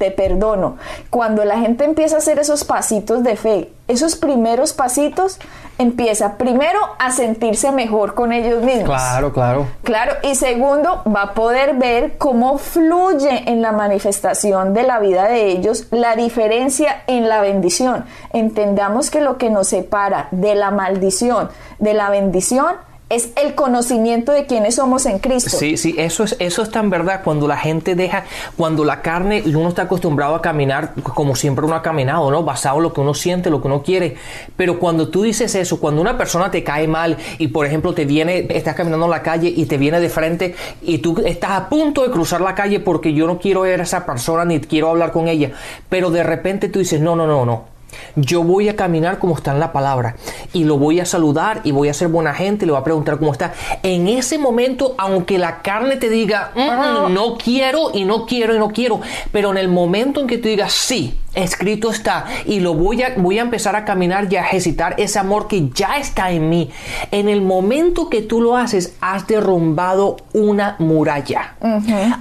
te 0.00 0.10
perdono. 0.10 0.78
Cuando 1.10 1.44
la 1.44 1.58
gente 1.58 1.84
empieza 1.84 2.16
a 2.16 2.18
hacer 2.20 2.38
esos 2.38 2.64
pasitos 2.64 3.22
de 3.22 3.36
fe, 3.36 3.70
esos 3.86 4.16
primeros 4.16 4.72
pasitos, 4.72 5.38
empieza 5.76 6.38
primero 6.38 6.78
a 6.98 7.10
sentirse 7.10 7.70
mejor 7.70 8.14
con 8.14 8.32
ellos 8.32 8.62
mismos. 8.62 8.84
Claro, 8.84 9.30
claro. 9.32 9.66
Claro, 9.82 10.14
y 10.22 10.36
segundo, 10.36 11.02
va 11.14 11.22
a 11.22 11.34
poder 11.34 11.74
ver 11.74 12.16
cómo 12.16 12.56
fluye 12.56 13.50
en 13.50 13.60
la 13.60 13.72
manifestación 13.72 14.72
de 14.72 14.84
la 14.84 15.00
vida 15.00 15.28
de 15.28 15.48
ellos 15.48 15.86
la 15.90 16.16
diferencia 16.16 17.02
en 17.06 17.28
la 17.28 17.42
bendición. 17.42 18.06
Entendamos 18.32 19.10
que 19.10 19.20
lo 19.20 19.36
que 19.36 19.50
nos 19.50 19.68
separa 19.68 20.28
de 20.30 20.54
la 20.54 20.70
maldición, 20.70 21.50
de 21.78 21.92
la 21.92 22.08
bendición, 22.08 22.76
es 23.10 23.32
el 23.34 23.56
conocimiento 23.56 24.30
de 24.30 24.46
quiénes 24.46 24.76
somos 24.76 25.04
en 25.04 25.18
Cristo. 25.18 25.50
Sí, 25.50 25.76
sí, 25.76 25.96
eso 25.98 26.22
es, 26.22 26.36
eso 26.38 26.62
es 26.62 26.70
tan 26.70 26.90
verdad. 26.90 27.22
Cuando 27.24 27.48
la 27.48 27.56
gente 27.56 27.96
deja, 27.96 28.24
cuando 28.56 28.84
la 28.84 29.02
carne, 29.02 29.42
uno 29.46 29.68
está 29.68 29.82
acostumbrado 29.82 30.36
a 30.36 30.40
caminar 30.40 30.94
como 31.02 31.34
siempre 31.34 31.66
uno 31.66 31.74
ha 31.74 31.82
caminado, 31.82 32.30
¿no? 32.30 32.44
Basado 32.44 32.76
en 32.76 32.84
lo 32.84 32.92
que 32.92 33.00
uno 33.00 33.12
siente, 33.12 33.50
lo 33.50 33.60
que 33.60 33.66
uno 33.66 33.82
quiere. 33.82 34.16
Pero 34.56 34.78
cuando 34.78 35.08
tú 35.08 35.24
dices 35.24 35.56
eso, 35.56 35.80
cuando 35.80 36.00
una 36.00 36.16
persona 36.16 36.52
te 36.52 36.62
cae 36.62 36.86
mal 36.86 37.16
y, 37.38 37.48
por 37.48 37.66
ejemplo, 37.66 37.92
te 37.94 38.04
viene, 38.04 38.46
estás 38.48 38.76
caminando 38.76 39.06
en 39.06 39.10
la 39.10 39.22
calle 39.22 39.52
y 39.54 39.66
te 39.66 39.76
viene 39.76 39.98
de 39.98 40.08
frente 40.08 40.54
y 40.80 40.98
tú 40.98 41.20
estás 41.26 41.50
a 41.50 41.68
punto 41.68 42.04
de 42.04 42.12
cruzar 42.12 42.40
la 42.40 42.54
calle 42.54 42.78
porque 42.78 43.12
yo 43.12 43.26
no 43.26 43.40
quiero 43.40 43.62
ver 43.62 43.80
a 43.80 43.82
esa 43.82 44.06
persona 44.06 44.44
ni 44.44 44.60
quiero 44.60 44.88
hablar 44.88 45.10
con 45.10 45.26
ella, 45.26 45.50
pero 45.88 46.10
de 46.10 46.22
repente 46.22 46.68
tú 46.68 46.78
dices, 46.78 47.00
no, 47.00 47.16
no, 47.16 47.26
no, 47.26 47.44
no 47.44 47.79
yo 48.16 48.42
voy 48.42 48.68
a 48.68 48.76
caminar 48.76 49.18
como 49.18 49.34
está 49.34 49.52
en 49.52 49.60
la 49.60 49.72
palabra 49.72 50.16
y 50.52 50.64
lo 50.64 50.78
voy 50.78 51.00
a 51.00 51.04
saludar 51.04 51.60
y 51.64 51.72
voy 51.72 51.88
a 51.88 51.94
ser 51.94 52.08
buena 52.08 52.34
gente 52.34 52.64
y 52.64 52.66
le 52.66 52.72
voy 52.72 52.80
a 52.80 52.84
preguntar 52.84 53.18
cómo 53.18 53.32
está. 53.32 53.52
En 53.82 54.08
ese 54.08 54.38
momento, 54.38 54.94
aunque 54.98 55.38
la 55.38 55.62
carne 55.62 55.96
te 55.96 56.08
diga, 56.08 56.52
mm, 56.54 57.12
no 57.12 57.36
quiero 57.36 57.90
y 57.92 58.04
no 58.04 58.26
quiero 58.26 58.54
y 58.54 58.58
no 58.58 58.70
quiero, 58.70 59.00
pero 59.32 59.50
en 59.50 59.58
el 59.58 59.68
momento 59.68 60.20
en 60.20 60.26
que 60.26 60.38
tú 60.38 60.48
digas, 60.48 60.72
sí, 60.72 61.18
escrito 61.34 61.90
está 61.90 62.26
y 62.44 62.60
lo 62.60 62.74
voy 62.74 63.02
a, 63.02 63.14
voy 63.16 63.38
a 63.38 63.42
empezar 63.42 63.76
a 63.76 63.84
caminar 63.84 64.26
y 64.30 64.36
a 64.36 64.42
ejercitar 64.42 64.94
ese 64.98 65.18
amor 65.18 65.46
que 65.46 65.70
ya 65.70 65.96
está 65.98 66.30
en 66.30 66.48
mí, 66.48 66.70
en 67.10 67.28
el 67.28 67.42
momento 67.42 68.08
que 68.08 68.22
tú 68.22 68.40
lo 68.40 68.56
haces, 68.56 68.96
has 69.00 69.26
derrumbado 69.26 70.16
una 70.32 70.76
muralla, 70.78 71.54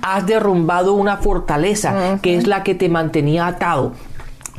has 0.01 0.25
derrumbado 0.25 0.93
una 0.93 1.17
fortaleza 1.17 2.19
que 2.21 2.35
es 2.35 2.47
la 2.47 2.63
que 2.63 2.75
te 2.75 2.89
mantenía 2.89 3.47
atado 3.47 3.93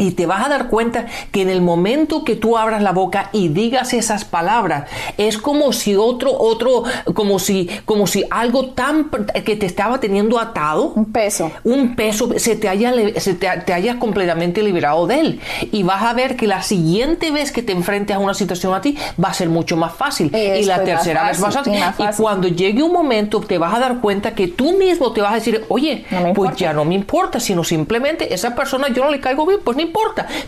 Y 0.00 0.12
te 0.12 0.26
vas 0.26 0.44
a 0.44 0.48
dar 0.48 0.68
cuenta 0.68 1.06
que 1.30 1.42
en 1.42 1.50
el 1.50 1.60
momento 1.60 2.24
que 2.24 2.34
tú 2.34 2.56
abras 2.56 2.82
la 2.82 2.92
boca 2.92 3.28
y 3.32 3.48
digas 3.48 3.92
esas 3.92 4.24
palabras, 4.24 4.88
es 5.18 5.36
como 5.36 5.72
si 5.72 5.94
otro, 5.94 6.32
otro, 6.36 6.84
como 7.14 7.38
si, 7.38 7.68
como 7.84 8.06
si 8.06 8.24
algo 8.30 8.70
tan 8.70 9.10
que 9.44 9.56
te 9.56 9.66
estaba 9.66 10.00
teniendo 10.00 10.38
atado, 10.38 10.92
un 10.96 11.12
peso, 11.12 11.52
un 11.64 11.94
peso, 11.94 12.30
se 12.38 12.56
te 12.56 12.68
haya, 12.68 12.92
se 13.20 13.34
te, 13.34 13.48
te 13.66 13.72
haya 13.74 13.98
completamente 13.98 14.62
liberado 14.62 15.06
de 15.06 15.20
él. 15.20 15.40
Y 15.70 15.82
vas 15.82 16.02
a 16.02 16.14
ver 16.14 16.36
que 16.36 16.46
la 16.46 16.62
siguiente 16.62 17.30
vez 17.30 17.52
que 17.52 17.62
te 17.62 17.72
enfrentes 17.72 18.16
a 18.16 18.18
una 18.18 18.34
situación 18.34 18.74
a 18.74 18.80
ti, 18.80 18.96
va 19.22 19.28
a 19.28 19.34
ser 19.34 19.50
mucho 19.50 19.76
más 19.76 19.92
fácil. 19.92 20.34
Y, 20.34 20.64
la 20.64 20.82
tercera 20.82 21.26
vez 21.28 21.38
más 21.40 21.54
fácil. 21.54 21.74
Y 21.74 22.16
cuando 22.16 22.48
llegue 22.48 22.82
un 22.82 22.92
momento, 22.92 23.40
te 23.40 23.58
vas 23.58 23.74
a 23.74 23.78
dar 23.78 24.00
cuenta 24.00 24.34
que 24.34 24.48
tú 24.48 24.76
mismo 24.78 25.12
te 25.12 25.20
vas 25.20 25.32
a 25.32 25.34
decir, 25.36 25.64
oye, 25.68 26.06
pues 26.34 26.56
ya 26.56 26.72
no 26.72 26.84
me 26.84 26.94
importa, 26.94 27.38
sino 27.38 27.64
simplemente 27.64 28.32
esa 28.32 28.54
persona 28.54 28.88
yo 28.88 29.04
no 29.04 29.10
le 29.10 29.20
caigo 29.20 29.46
bien, 29.46 29.60
pues 29.62 29.76
ni 29.76 29.86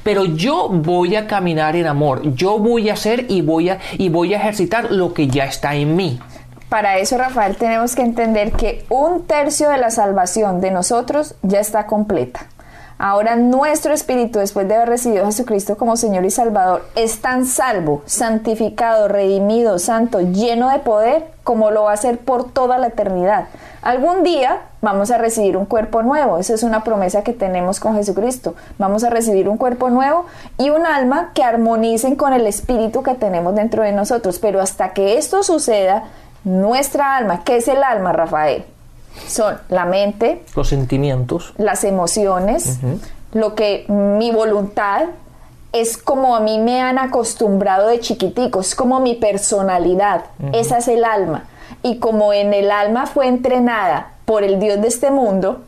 pero 0.02 0.24
yo 0.24 0.68
voy 0.68 1.16
a 1.16 1.26
caminar 1.26 1.76
en 1.76 1.86
amor, 1.86 2.22
yo 2.34 2.58
voy 2.58 2.90
a 2.90 2.94
hacer 2.94 3.26
y 3.28 3.42
voy 3.42 3.70
a, 3.70 3.78
y 3.98 4.08
voy 4.08 4.34
a 4.34 4.38
ejercitar 4.38 4.90
lo 4.90 5.14
que 5.14 5.28
ya 5.28 5.44
está 5.44 5.74
en 5.74 5.96
mí. 5.96 6.20
Para 6.68 6.96
eso, 6.96 7.18
Rafael, 7.18 7.56
tenemos 7.56 7.94
que 7.94 8.02
entender 8.02 8.52
que 8.52 8.86
un 8.88 9.26
tercio 9.26 9.68
de 9.68 9.76
la 9.76 9.90
salvación 9.90 10.60
de 10.62 10.70
nosotros 10.70 11.34
ya 11.42 11.60
está 11.60 11.86
completa. 11.86 12.46
Ahora 13.04 13.34
nuestro 13.34 13.92
espíritu, 13.92 14.38
después 14.38 14.68
de 14.68 14.76
haber 14.76 14.90
recibido 14.90 15.24
a 15.24 15.26
Jesucristo 15.26 15.76
como 15.76 15.96
Señor 15.96 16.24
y 16.24 16.30
Salvador, 16.30 16.84
es 16.94 17.20
tan 17.20 17.46
salvo, 17.46 18.00
santificado, 18.06 19.08
redimido, 19.08 19.80
santo, 19.80 20.20
lleno 20.20 20.70
de 20.70 20.78
poder, 20.78 21.24
como 21.42 21.72
lo 21.72 21.82
va 21.82 21.94
a 21.94 21.96
ser 21.96 22.18
por 22.18 22.52
toda 22.52 22.78
la 22.78 22.86
eternidad. 22.86 23.48
Algún 23.82 24.22
día 24.22 24.60
vamos 24.82 25.10
a 25.10 25.18
recibir 25.18 25.56
un 25.56 25.66
cuerpo 25.66 26.04
nuevo, 26.04 26.38
esa 26.38 26.54
es 26.54 26.62
una 26.62 26.84
promesa 26.84 27.24
que 27.24 27.32
tenemos 27.32 27.80
con 27.80 27.96
Jesucristo. 27.96 28.54
Vamos 28.78 29.02
a 29.02 29.10
recibir 29.10 29.48
un 29.48 29.56
cuerpo 29.56 29.90
nuevo 29.90 30.26
y 30.56 30.70
un 30.70 30.86
alma 30.86 31.32
que 31.34 31.42
armonicen 31.42 32.14
con 32.14 32.32
el 32.32 32.46
espíritu 32.46 33.02
que 33.02 33.14
tenemos 33.14 33.56
dentro 33.56 33.82
de 33.82 33.90
nosotros. 33.90 34.38
Pero 34.38 34.60
hasta 34.60 34.92
que 34.92 35.18
esto 35.18 35.42
suceda, 35.42 36.04
nuestra 36.44 37.16
alma, 37.16 37.42
¿qué 37.42 37.56
es 37.56 37.66
el 37.66 37.82
alma, 37.82 38.12
Rafael? 38.12 38.64
Son 39.26 39.58
la 39.68 39.84
mente, 39.84 40.42
los 40.54 40.68
sentimientos, 40.68 41.54
las 41.58 41.84
emociones, 41.84 42.78
lo 43.32 43.54
que 43.54 43.84
mi 43.88 44.30
voluntad 44.30 45.06
es 45.72 45.96
como 45.96 46.36
a 46.36 46.40
mí 46.40 46.58
me 46.58 46.82
han 46.82 46.98
acostumbrado 46.98 47.88
de 47.88 48.00
chiquitico, 48.00 48.60
es 48.60 48.74
como 48.74 49.00
mi 49.00 49.14
personalidad, 49.14 50.24
esa 50.52 50.78
es 50.78 50.88
el 50.88 51.04
alma. 51.04 51.44
Y 51.82 51.98
como 51.98 52.32
en 52.32 52.54
el 52.54 52.70
alma 52.70 53.06
fue 53.06 53.26
entrenada 53.26 54.12
por 54.24 54.44
el 54.44 54.60
Dios 54.60 54.80
de 54.80 54.88
este 54.88 55.10
mundo, 55.10 55.62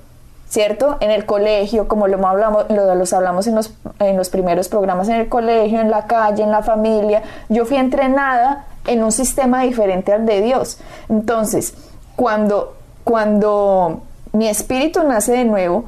¿cierto? 0.49 0.99
En 1.01 1.11
el 1.11 1.27
colegio, 1.27 1.89
como 1.89 2.07
lo 2.07 2.25
hablamos, 2.27 2.67
lo, 2.69 2.95
los 2.95 3.13
hablamos 3.13 3.47
en 3.47 3.57
los, 3.57 3.73
en 3.99 4.17
los 4.17 4.29
primeros 4.29 4.69
programas, 4.69 5.09
en 5.09 5.17
el 5.17 5.29
colegio, 5.29 5.81
en 5.81 5.91
la 5.91 6.07
calle, 6.07 6.43
en 6.43 6.51
la 6.51 6.63
familia, 6.63 7.23
yo 7.49 7.65
fui 7.65 7.79
entrenada 7.79 8.67
en 8.87 9.03
un 9.03 9.11
sistema 9.11 9.63
diferente 9.63 10.13
al 10.13 10.27
de 10.27 10.43
Dios. 10.43 10.79
Entonces, 11.09 11.75
cuando 12.15 12.77
cuando 13.05 14.03
mi 14.33 14.49
espíritu 14.49 15.03
nace 15.03 15.33
de 15.33 15.45
nuevo, 15.45 15.85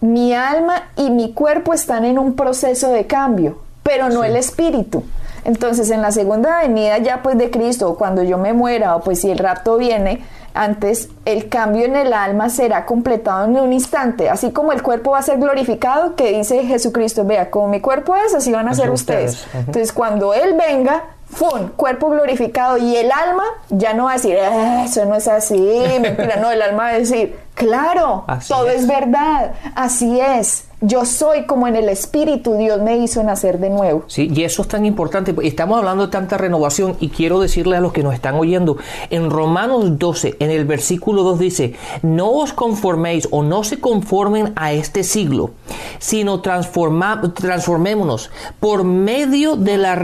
mi 0.00 0.34
alma 0.34 0.84
y 0.96 1.10
mi 1.10 1.32
cuerpo 1.32 1.74
están 1.74 2.04
en 2.04 2.18
un 2.18 2.34
proceso 2.34 2.90
de 2.90 3.06
cambio, 3.06 3.58
pero 3.82 4.08
no 4.08 4.22
el 4.22 4.36
espíritu. 4.36 5.02
Entonces, 5.44 5.90
en 5.90 6.02
la 6.02 6.12
segunda 6.12 6.60
venida 6.60 6.98
ya 6.98 7.22
pues 7.22 7.38
de 7.38 7.50
Cristo, 7.50 7.90
o 7.90 7.96
cuando 7.96 8.22
yo 8.22 8.38
me 8.38 8.52
muera, 8.52 8.96
o 8.96 9.00
pues 9.00 9.20
si 9.20 9.30
el 9.30 9.38
rapto 9.38 9.78
viene, 9.78 10.22
antes 10.54 11.08
el 11.24 11.48
cambio 11.48 11.84
en 11.84 11.96
el 11.96 12.12
alma 12.12 12.50
será 12.50 12.84
completado 12.84 13.46
en 13.46 13.56
un 13.56 13.72
instante, 13.72 14.28
así 14.28 14.50
como 14.50 14.72
el 14.72 14.82
cuerpo 14.82 15.12
va 15.12 15.18
a 15.18 15.22
ser 15.22 15.38
glorificado, 15.38 16.16
que 16.16 16.36
dice 16.36 16.64
Jesucristo, 16.64 17.24
vea, 17.24 17.50
como 17.50 17.68
mi 17.68 17.80
cuerpo 17.80 18.14
es, 18.16 18.34
así 18.34 18.52
van 18.52 18.68
a 18.68 18.74
ser 18.74 18.90
ustedes. 18.90 19.46
Entonces, 19.54 19.92
cuando 19.92 20.34
Él 20.34 20.54
venga, 20.54 21.04
¡fum! 21.30 21.70
Cuerpo 21.76 22.10
glorificado 22.10 22.78
y 22.78 22.96
el 22.96 23.10
alma 23.10 23.44
ya 23.70 23.94
no 23.94 24.04
va 24.04 24.12
a 24.12 24.14
decir, 24.14 24.36
ah, 24.38 24.84
eso 24.84 25.04
no 25.04 25.14
es 25.14 25.28
así, 25.28 25.58
mentira, 26.00 26.36
no, 26.36 26.50
el 26.50 26.62
alma 26.62 26.84
va 26.84 26.88
a 26.90 26.98
decir, 26.98 27.38
claro, 27.54 28.24
todo 28.46 28.68
es 28.68 28.86
verdad, 28.86 29.52
así 29.74 30.20
es 30.20 30.67
yo 30.80 31.04
soy 31.04 31.44
como 31.44 31.66
en 31.66 31.74
el 31.74 31.88
Espíritu 31.88 32.54
Dios 32.54 32.80
me 32.80 32.98
hizo 32.98 33.22
nacer 33.24 33.58
de 33.58 33.68
nuevo. 33.68 34.04
Sí, 34.06 34.30
y 34.32 34.44
eso 34.44 34.62
es 34.62 34.68
tan 34.68 34.86
importante. 34.86 35.34
Estamos 35.42 35.78
hablando 35.78 36.06
de 36.06 36.12
tanta 36.12 36.38
renovación 36.38 36.96
y 37.00 37.08
quiero 37.08 37.40
decirle 37.40 37.76
a 37.76 37.80
los 37.80 37.92
que 37.92 38.04
nos 38.04 38.14
están 38.14 38.36
oyendo, 38.36 38.76
en 39.10 39.28
Romanos 39.30 39.98
12, 39.98 40.36
en 40.38 40.50
el 40.50 40.64
versículo 40.64 41.24
2 41.24 41.38
dice, 41.38 41.74
no 42.02 42.30
os 42.30 42.52
conforméis 42.52 43.26
o 43.32 43.42
no 43.42 43.64
se 43.64 43.80
conformen 43.80 44.52
a 44.54 44.72
este 44.72 45.02
siglo, 45.02 45.50
sino 45.98 46.40
transformémonos 46.40 48.30
por 48.60 48.84
medio 48.84 49.56
de 49.56 49.78
la, 49.78 49.94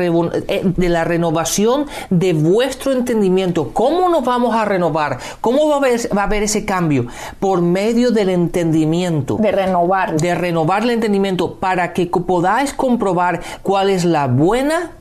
eh, 0.49 0.63
de 0.65 0.89
la 0.89 1.05
renovación 1.05 1.87
de 2.11 2.33
vuestro 2.33 2.91
entendimiento. 2.91 3.71
¿Cómo 3.73 4.09
nos 4.09 4.25
vamos 4.25 4.57
a 4.57 4.65
renovar? 4.65 5.19
¿Cómo 5.41 5.69
va 5.69 5.75
a 5.77 5.79
haber, 5.79 6.01
va 6.17 6.23
a 6.23 6.25
haber 6.25 6.43
ese 6.43 6.65
cambio? 6.65 7.07
Por 7.39 7.63
medio 7.63 8.11
del 8.11 8.31
entendimiento. 8.31 9.37
De 9.37 9.53
renovar. 9.53 10.17
De 10.17 10.35
renovar 10.35 10.64
el 10.83 10.91
entendimiento 10.91 11.55
para 11.57 11.93
que 11.93 12.07
podáis 12.07 12.73
comprobar 12.75 13.41
cuál 13.63 13.91
es 13.91 14.05
la 14.05 14.27
buena 14.27 14.93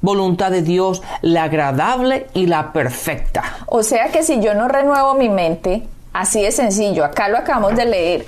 voluntad 0.00 0.50
de 0.50 0.62
Dios, 0.62 1.02
la 1.22 1.44
agradable 1.44 2.26
y 2.34 2.46
la 2.46 2.72
perfecta. 2.72 3.42
O 3.66 3.82
sea 3.82 4.08
que 4.08 4.22
si 4.22 4.40
yo 4.40 4.54
no 4.54 4.68
renuevo 4.68 5.14
mi 5.14 5.28
mente, 5.28 5.86
así 6.12 6.42
de 6.42 6.52
sencillo, 6.52 7.04
acá 7.04 7.28
lo 7.28 7.38
acabamos 7.38 7.76
de 7.76 7.86
leer, 7.86 8.26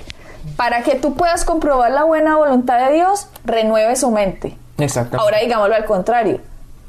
para 0.55 0.83
que 0.83 0.95
tú 0.95 1.15
puedas 1.15 1.45
comprobar 1.45 1.91
la 1.91 2.03
buena 2.03 2.37
voluntad 2.37 2.87
de 2.87 2.95
Dios, 2.95 3.27
renueve 3.45 3.95
su 3.95 4.11
mente. 4.11 4.57
Exacto. 4.77 5.19
Ahora 5.19 5.39
digámoslo 5.39 5.75
al 5.75 5.85
contrario. 5.85 6.39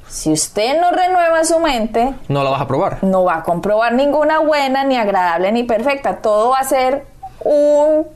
Si 0.08 0.30
usted 0.30 0.80
no 0.80 0.90
renueva 0.90 1.44
su 1.44 1.58
mente, 1.60 2.14
no 2.28 2.44
la 2.44 2.50
vas 2.50 2.60
a 2.60 2.68
probar. 2.68 2.98
No 3.02 3.24
va 3.24 3.36
a 3.36 3.42
comprobar 3.42 3.94
ninguna 3.94 4.38
buena, 4.38 4.84
ni 4.84 4.96
agradable, 4.96 5.50
ni 5.50 5.64
perfecta. 5.64 6.16
Todo 6.16 6.50
va 6.50 6.58
a 6.58 6.64
ser 6.64 7.06
un 7.42 8.06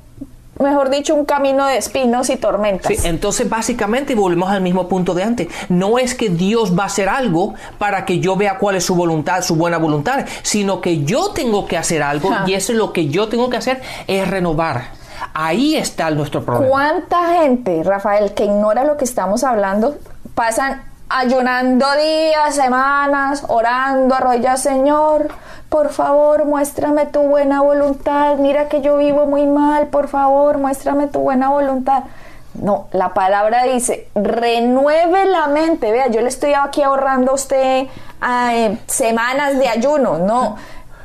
mejor 0.58 0.90
dicho, 0.90 1.14
un 1.14 1.24
camino 1.24 1.66
de 1.66 1.76
espinos 1.76 2.30
y 2.30 2.36
tormentas. 2.36 2.92
Sí, 2.94 3.06
entonces 3.06 3.48
básicamente 3.48 4.14
volvemos 4.14 4.50
al 4.50 4.60
mismo 4.60 4.88
punto 4.88 5.14
de 5.14 5.22
antes. 5.22 5.48
No 5.68 5.98
es 5.98 6.14
que 6.14 6.28
Dios 6.28 6.78
va 6.78 6.84
a 6.84 6.86
hacer 6.86 7.08
algo 7.08 7.54
para 7.78 8.04
que 8.04 8.20
yo 8.20 8.36
vea 8.36 8.58
cuál 8.58 8.76
es 8.76 8.84
su 8.84 8.94
voluntad, 8.94 9.42
su 9.42 9.56
buena 9.56 9.78
voluntad, 9.78 10.26
sino 10.42 10.80
que 10.80 11.04
yo 11.04 11.30
tengo 11.30 11.66
que 11.66 11.76
hacer 11.76 12.02
algo 12.02 12.30
y 12.46 12.54
eso 12.54 12.72
es 12.72 12.78
lo 12.78 12.92
que 12.92 13.08
yo 13.08 13.28
tengo 13.28 13.50
que 13.50 13.56
hacer 13.56 13.80
es 14.06 14.28
renovar. 14.28 14.98
Ahí 15.34 15.76
está 15.76 16.10
nuestro 16.10 16.44
problema. 16.44 16.68
¿Cuánta 16.68 17.40
gente, 17.40 17.82
Rafael, 17.84 18.34
que 18.34 18.44
ignora 18.44 18.84
lo 18.84 18.96
que 18.96 19.04
estamos 19.04 19.44
hablando, 19.44 19.96
pasan 20.34 20.82
ayunando 21.08 21.86
días, 21.96 22.54
semanas, 22.54 23.44
orando, 23.48 24.14
arroya, 24.14 24.56
Señor, 24.56 25.28
por 25.68 25.90
favor, 25.90 26.44
muéstrame 26.44 27.06
tu 27.06 27.20
buena 27.20 27.60
voluntad, 27.62 28.36
mira 28.36 28.68
que 28.68 28.80
yo 28.80 28.96
vivo 28.98 29.26
muy 29.26 29.46
mal, 29.46 29.88
por 29.88 30.08
favor, 30.08 30.58
muéstrame 30.58 31.08
tu 31.08 31.20
buena 31.20 31.50
voluntad. 31.50 32.04
No, 32.54 32.88
la 32.92 33.14
palabra 33.14 33.64
dice, 33.64 34.08
renueve 34.14 35.26
la 35.26 35.46
mente. 35.46 35.92
Vea, 35.92 36.08
yo 36.08 36.22
le 36.22 36.28
estoy 36.28 36.54
aquí 36.54 36.82
ahorrando 36.82 37.30
a 37.30 37.34
usted 37.34 37.86
eh, 38.26 38.78
semanas 38.86 39.58
de 39.58 39.68
ayuno. 39.68 40.18
No, 40.18 40.56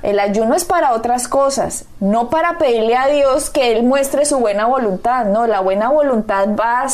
el 0.03 0.19
ayuno 0.19 0.53
es 0.53 0.65
para 0.65 0.93
otras 0.93 1.29
cosas, 1.29 1.85
no 2.01 2.29
para 2.29 2.57
pedirle 2.57 2.95
a 2.95 3.07
Dios 3.07 3.49
que 3.49 3.71
Él 3.71 3.83
muestre 3.83 4.25
su 4.25 4.37
buena 4.37 4.65
voluntad. 4.65 5.25
No, 5.25 5.47
la 5.47 5.61
buena 5.61 5.89
voluntad 5.89 6.49
va 6.59 6.85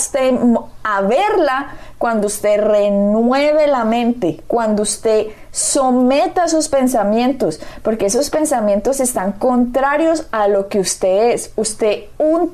a 0.83 1.01
verla 1.01 1.73
cuando 1.97 2.27
usted 2.27 2.61
renueve 2.61 3.65
la 3.67 3.83
mente, 3.83 4.41
cuando 4.47 4.83
usted 4.83 5.27
someta 5.51 6.47
sus 6.47 6.69
pensamientos, 6.69 7.59
porque 7.81 8.05
esos 8.05 8.29
pensamientos 8.29 8.99
están 8.99 9.33
contrarios 9.33 10.27
a 10.31 10.47
lo 10.47 10.67
que 10.67 10.79
usted 10.79 11.31
es. 11.31 11.51
Usted, 11.55 12.03
un 12.19 12.51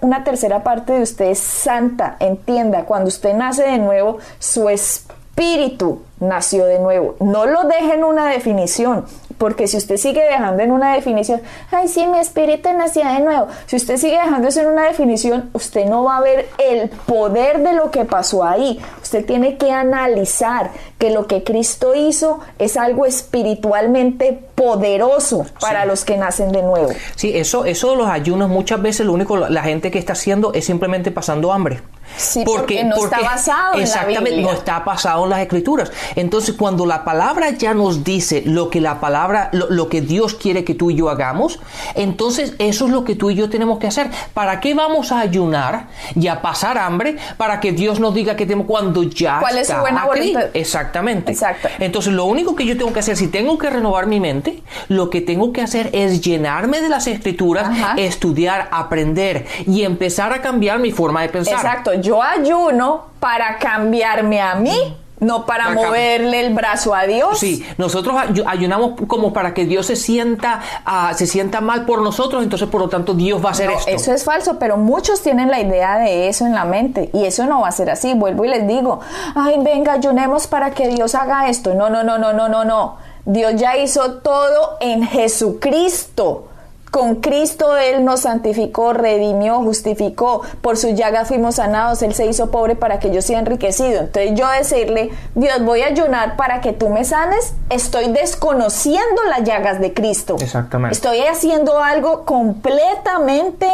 una 0.00 0.24
tercera 0.24 0.64
parte 0.64 0.92
de 0.92 1.02
usted 1.02 1.26
es 1.26 1.38
santa, 1.38 2.16
entienda, 2.18 2.84
cuando 2.84 3.08
usted 3.08 3.32
nace 3.34 3.62
de 3.62 3.78
nuevo, 3.78 4.18
su 4.38 4.68
espíritu 4.68 6.02
nació 6.20 6.66
de 6.66 6.78
nuevo. 6.78 7.16
No 7.20 7.46
lo 7.46 7.64
deje 7.64 7.94
en 7.94 8.04
una 8.04 8.28
definición, 8.28 9.04
porque 9.38 9.66
si 9.66 9.76
usted 9.76 9.96
sigue 9.96 10.22
dejando 10.22 10.62
en 10.62 10.72
una 10.72 10.94
definición, 10.94 11.42
ay, 11.70 11.88
sí, 11.88 12.06
mi 12.06 12.18
espíritu 12.18 12.68
nació 12.72 13.04
de 13.04 13.20
nuevo. 13.20 13.48
Si 13.66 13.76
usted 13.76 13.96
sigue 13.96 14.16
dejando 14.16 14.48
eso 14.48 14.60
en 14.60 14.68
una 14.68 14.84
definición, 14.84 15.50
usted 15.52 15.86
no 15.86 16.04
va 16.04 16.18
a 16.18 16.20
ver 16.20 16.48
el 16.58 16.88
poder 16.90 17.62
de 17.62 17.72
lo 17.72 17.90
que 17.90 18.04
pasó 18.04 18.44
ahí. 18.44 18.80
Usted 19.02 19.24
tiene 19.24 19.56
que 19.56 19.70
analizar 19.70 20.70
que 20.98 21.10
lo 21.10 21.26
que 21.26 21.42
Cristo 21.44 21.94
hizo 21.94 22.40
es 22.58 22.76
algo 22.76 23.06
espiritualmente 23.06 24.38
poderoso 24.54 25.46
para 25.60 25.84
los 25.84 26.04
que 26.04 26.16
nacen 26.16 26.52
de 26.52 26.62
nuevo. 26.62 26.90
Sí, 27.16 27.32
eso, 27.36 27.64
eso 27.64 27.90
de 27.90 27.96
los 27.96 28.08
ayunos 28.08 28.48
muchas 28.48 28.80
veces 28.80 29.06
lo 29.06 29.12
único 29.12 29.36
la 29.36 29.62
gente 29.62 29.90
que 29.90 29.98
está 29.98 30.12
haciendo 30.12 30.52
es 30.52 30.64
simplemente 30.64 31.10
pasando 31.10 31.52
hambre 31.52 31.80
Sí, 32.16 32.42
porque, 32.44 32.84
no 32.84 32.96
está 32.96 33.20
basado 33.20 33.74
en 33.78 33.90
la 33.90 34.04
Biblia. 34.04 34.42
no 34.42 34.52
está 34.52 34.80
basado 34.80 35.24
en 35.24 35.30
las 35.30 35.40
escrituras. 35.40 35.90
Entonces, 36.14 36.54
cuando 36.54 36.86
la 36.86 37.04
palabra 37.04 37.50
ya 37.50 37.74
nos 37.74 38.04
dice 38.04 38.42
lo 38.46 38.70
que 38.70 38.80
la 38.80 39.00
palabra, 39.00 39.50
lo, 39.52 39.88
que 39.88 40.00
Dios 40.00 40.34
quiere 40.34 40.64
que 40.64 40.74
tú 40.74 40.90
y 40.90 40.96
yo 40.96 41.10
hagamos, 41.10 41.58
entonces 41.94 42.54
eso 42.58 42.86
es 42.86 42.90
lo 42.90 43.04
que 43.04 43.16
tú 43.16 43.30
y 43.30 43.34
yo 43.34 43.50
tenemos 43.50 43.78
que 43.78 43.88
hacer. 43.88 44.10
¿Para 44.32 44.60
qué 44.60 44.74
vamos 44.74 45.12
a 45.12 45.20
ayunar 45.20 45.88
y 46.14 46.28
a 46.28 46.40
pasar 46.40 46.78
hambre? 46.78 47.16
Para 47.36 47.60
que 47.60 47.72
Dios 47.72 48.00
nos 48.00 48.14
diga 48.14 48.36
que 48.36 48.46
tenemos 48.46 48.66
cuando 48.66 49.02
ya 49.02 49.40
¿Cuál 49.40 49.58
es 49.58 49.68
su 49.68 49.76
buena 49.76 50.04
voluntad? 50.04 50.44
Exactamente. 50.54 51.32
Exacto. 51.32 51.68
Entonces, 51.80 52.12
lo 52.12 52.26
único 52.26 52.54
que 52.54 52.64
yo 52.64 52.76
tengo 52.76 52.92
que 52.92 53.00
hacer, 53.00 53.16
si 53.16 53.28
tengo 53.28 53.58
que 53.58 53.70
renovar 53.70 54.06
mi 54.06 54.20
mente, 54.20 54.62
lo 54.88 55.10
que 55.10 55.20
tengo 55.20 55.52
que 55.52 55.62
hacer 55.62 55.90
es 55.92 56.20
llenarme 56.20 56.80
de 56.80 56.88
las 56.88 57.06
escrituras, 57.06 57.68
estudiar, 57.96 58.68
aprender 58.70 59.46
y 59.66 59.82
empezar 59.82 60.32
a 60.32 60.40
cambiar 60.40 60.78
mi 60.78 60.92
forma 60.92 61.22
de 61.22 61.28
pensar. 61.28 61.54
Exacto 61.54 61.92
yo 62.04 62.22
ayuno 62.22 63.06
para 63.18 63.58
cambiarme 63.58 64.40
a 64.40 64.54
mí. 64.54 64.96
No 65.20 65.46
para, 65.46 65.70
moverle 65.70 66.44
el 66.44 66.52
brazo 66.52 66.94
a 66.94 67.04
Dios. 67.04 67.38
Sí, 67.38 67.64
nosotros 67.78 68.14
ayunamos 68.46 69.00
como 69.06 69.32
para 69.32 69.54
que 69.54 69.64
Dios 69.64 69.86
se 69.86 69.96
sienta, 69.96 70.60
uh, 70.86 71.14
se 71.16 71.26
sienta 71.26 71.62
mal 71.62 71.86
por 71.86 72.02
nosotros, 72.02 72.42
entonces 72.42 72.68
por 72.68 72.82
lo 72.82 72.88
tanto 72.90 73.14
Dios 73.14 73.42
va 73.42 73.50
a 73.50 73.52
hacer 73.52 73.70
esto. 73.70 73.90
Eso 73.90 74.12
es 74.12 74.24
falso, 74.24 74.58
pero 74.58 74.76
muchos 74.76 75.22
tienen 75.22 75.50
la 75.50 75.60
idea 75.60 75.98
de 75.98 76.28
eso 76.28 76.44
en 76.44 76.52
la 76.52 76.66
mente 76.66 77.08
y 77.14 77.24
eso 77.24 77.46
no 77.46 77.62
va 77.62 77.68
a 77.68 77.72
ser 77.72 77.88
así. 77.88 78.12
Vuelvo 78.12 78.44
y 78.44 78.48
les 78.48 78.66
digo, 78.66 79.00
ay, 79.34 79.56
venga, 79.62 79.92
ayunemos 79.92 80.46
para 80.46 80.72
que 80.72 80.88
Dios 80.88 81.14
haga 81.14 81.48
esto. 81.48 81.74
No, 81.74 81.88
no, 81.88 82.04
no, 82.04 82.18
no, 82.18 82.34
no, 82.34 82.48
no, 82.48 82.64
no. 82.64 82.96
Dios 83.24 83.54
ya 83.56 83.78
hizo 83.78 84.14
todo 84.14 84.76
en 84.80 85.06
Jesucristo. 85.06 86.48
Con 86.94 87.16
Cristo 87.16 87.76
Él 87.76 88.04
nos 88.04 88.20
santificó, 88.20 88.92
redimió, 88.92 89.56
justificó. 89.56 90.42
Por 90.60 90.76
su 90.76 90.90
llaga 90.90 91.24
fuimos 91.24 91.56
sanados. 91.56 92.02
Él 92.02 92.14
se 92.14 92.24
hizo 92.24 92.52
pobre 92.52 92.76
para 92.76 93.00
que 93.00 93.10
yo 93.10 93.20
sea 93.20 93.40
enriquecido. 93.40 94.02
Entonces 94.02 94.34
yo 94.36 94.48
decirle, 94.48 95.10
Dios, 95.34 95.64
voy 95.64 95.82
a 95.82 95.86
ayunar 95.86 96.36
para 96.36 96.60
que 96.60 96.72
tú 96.72 96.90
me 96.90 97.04
sanes, 97.04 97.54
estoy 97.68 98.12
desconociendo 98.12 99.24
las 99.28 99.42
llagas 99.42 99.80
de 99.80 99.92
Cristo. 99.92 100.36
Exactamente. 100.38 100.94
Estoy 100.94 101.22
haciendo 101.22 101.80
algo 101.80 102.24
completamente 102.24 103.66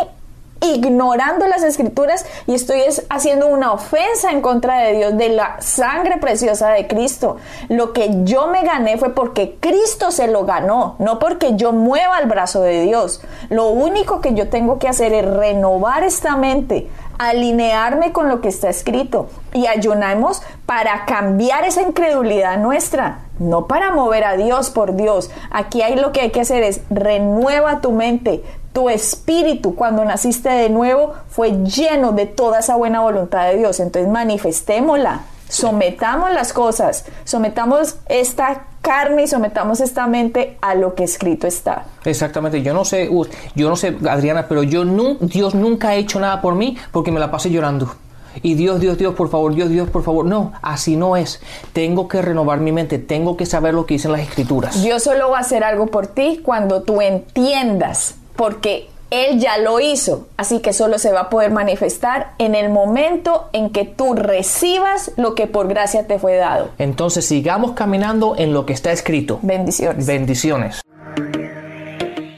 ignorando 0.60 1.46
las 1.46 1.62
escrituras 1.62 2.26
y 2.46 2.54
estoy 2.54 2.82
haciendo 3.08 3.46
una 3.46 3.72
ofensa 3.72 4.30
en 4.30 4.42
contra 4.42 4.78
de 4.78 4.92
Dios, 4.94 5.16
de 5.16 5.30
la 5.30 5.56
sangre 5.60 6.18
preciosa 6.18 6.70
de 6.70 6.86
Cristo. 6.86 7.36
Lo 7.68 7.92
que 7.92 8.24
yo 8.24 8.48
me 8.48 8.62
gané 8.62 8.98
fue 8.98 9.14
porque 9.14 9.56
Cristo 9.60 10.10
se 10.10 10.28
lo 10.28 10.44
ganó, 10.44 10.96
no 10.98 11.18
porque 11.18 11.56
yo 11.56 11.72
mueva 11.72 12.18
el 12.18 12.28
brazo 12.28 12.62
de 12.62 12.82
Dios. 12.82 13.22
Lo 13.48 13.68
único 13.68 14.20
que 14.20 14.34
yo 14.34 14.48
tengo 14.48 14.78
que 14.78 14.88
hacer 14.88 15.12
es 15.12 15.24
renovar 15.24 16.04
esta 16.04 16.36
mente, 16.36 16.88
alinearme 17.18 18.12
con 18.12 18.28
lo 18.28 18.40
que 18.40 18.48
está 18.48 18.70
escrito 18.70 19.28
y 19.52 19.66
ayunamos 19.66 20.42
para 20.66 21.04
cambiar 21.04 21.64
esa 21.64 21.82
incredulidad 21.82 22.58
nuestra, 22.58 23.26
no 23.38 23.66
para 23.66 23.90
mover 23.90 24.24
a 24.24 24.36
Dios 24.36 24.70
por 24.70 24.94
Dios. 24.94 25.30
Aquí 25.50 25.82
hay 25.82 25.96
lo 25.96 26.12
que 26.12 26.20
hay 26.20 26.30
que 26.30 26.40
hacer 26.40 26.62
es 26.62 26.80
renueva 26.88 27.80
tu 27.80 27.92
mente, 27.92 28.42
tu 28.72 28.88
espíritu 28.88 29.74
cuando 29.74 30.04
naciste 30.04 30.48
de 30.48 30.70
nuevo 30.70 31.14
fue 31.28 31.52
lleno 31.64 32.12
de 32.12 32.26
toda 32.26 32.60
esa 32.60 32.76
buena 32.76 33.00
voluntad 33.00 33.48
de 33.48 33.56
Dios. 33.56 33.80
Entonces 33.80 34.10
manifestémosla, 34.10 35.22
sometamos 35.48 36.32
las 36.32 36.52
cosas, 36.52 37.04
sometamos 37.24 37.96
esta 38.08 38.66
carne 38.80 39.24
y 39.24 39.26
sometamos 39.26 39.80
esta 39.80 40.06
mente 40.06 40.56
a 40.60 40.74
lo 40.74 40.94
que 40.94 41.04
escrito 41.04 41.46
está. 41.46 41.84
Exactamente, 42.04 42.62
yo 42.62 42.72
no 42.72 42.84
sé, 42.84 43.10
yo 43.54 43.68
no 43.68 43.76
sé, 43.76 43.96
Adriana, 44.08 44.46
pero 44.48 44.62
yo 44.62 44.84
no, 44.84 45.16
Dios 45.20 45.54
nunca 45.54 45.88
ha 45.88 45.94
hecho 45.96 46.20
nada 46.20 46.40
por 46.40 46.54
mí 46.54 46.76
porque 46.92 47.10
me 47.10 47.20
la 47.20 47.30
pasé 47.30 47.50
llorando. 47.50 47.94
Y 48.42 48.54
Dios, 48.54 48.78
Dios, 48.78 48.96
Dios, 48.96 49.16
por 49.16 49.28
favor, 49.28 49.56
Dios, 49.56 49.70
Dios, 49.70 49.90
por 49.90 50.04
favor. 50.04 50.24
No, 50.24 50.52
así 50.62 50.96
no 50.96 51.16
es. 51.16 51.40
Tengo 51.72 52.06
que 52.06 52.22
renovar 52.22 52.60
mi 52.60 52.70
mente, 52.70 53.00
tengo 53.00 53.36
que 53.36 53.44
saber 53.44 53.74
lo 53.74 53.86
que 53.86 53.94
dicen 53.94 54.12
las 54.12 54.20
escrituras. 54.20 54.80
Dios 54.80 55.02
solo 55.02 55.30
va 55.30 55.38
a 55.38 55.40
hacer 55.40 55.64
algo 55.64 55.88
por 55.88 56.06
ti 56.06 56.40
cuando 56.44 56.82
tú 56.82 57.00
entiendas 57.00 58.19
porque 58.36 58.88
Él 59.10 59.40
ya 59.40 59.58
lo 59.58 59.80
hizo, 59.80 60.28
así 60.36 60.60
que 60.60 60.72
solo 60.72 60.98
se 60.98 61.12
va 61.12 61.22
a 61.22 61.30
poder 61.30 61.50
manifestar 61.50 62.34
en 62.38 62.54
el 62.54 62.70
momento 62.70 63.48
en 63.52 63.70
que 63.70 63.84
tú 63.84 64.14
recibas 64.14 65.12
lo 65.16 65.34
que 65.34 65.46
por 65.46 65.68
gracia 65.68 66.06
te 66.06 66.18
fue 66.18 66.36
dado. 66.36 66.70
Entonces 66.78 67.24
sigamos 67.24 67.72
caminando 67.72 68.36
en 68.36 68.52
lo 68.52 68.66
que 68.66 68.72
está 68.72 68.92
escrito. 68.92 69.38
Bendiciones. 69.42 70.06
Bendiciones. 70.06 70.80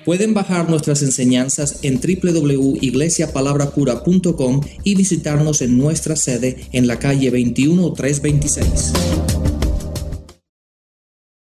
Pueden 0.05 0.35
bajar 0.35 0.69
nuestras 0.69 1.01
enseñanzas 1.03 1.79
en 1.83 2.01
www.iglesiapalabracura.com 2.01 4.61
y 4.83 4.97
visitarnos 4.97 5.63
en 5.63 5.79
nuestra 5.79 6.17
sede 6.17 6.67
en 6.73 6.89
la 6.89 6.99
calle 6.99 7.31
21326. 7.31 9.42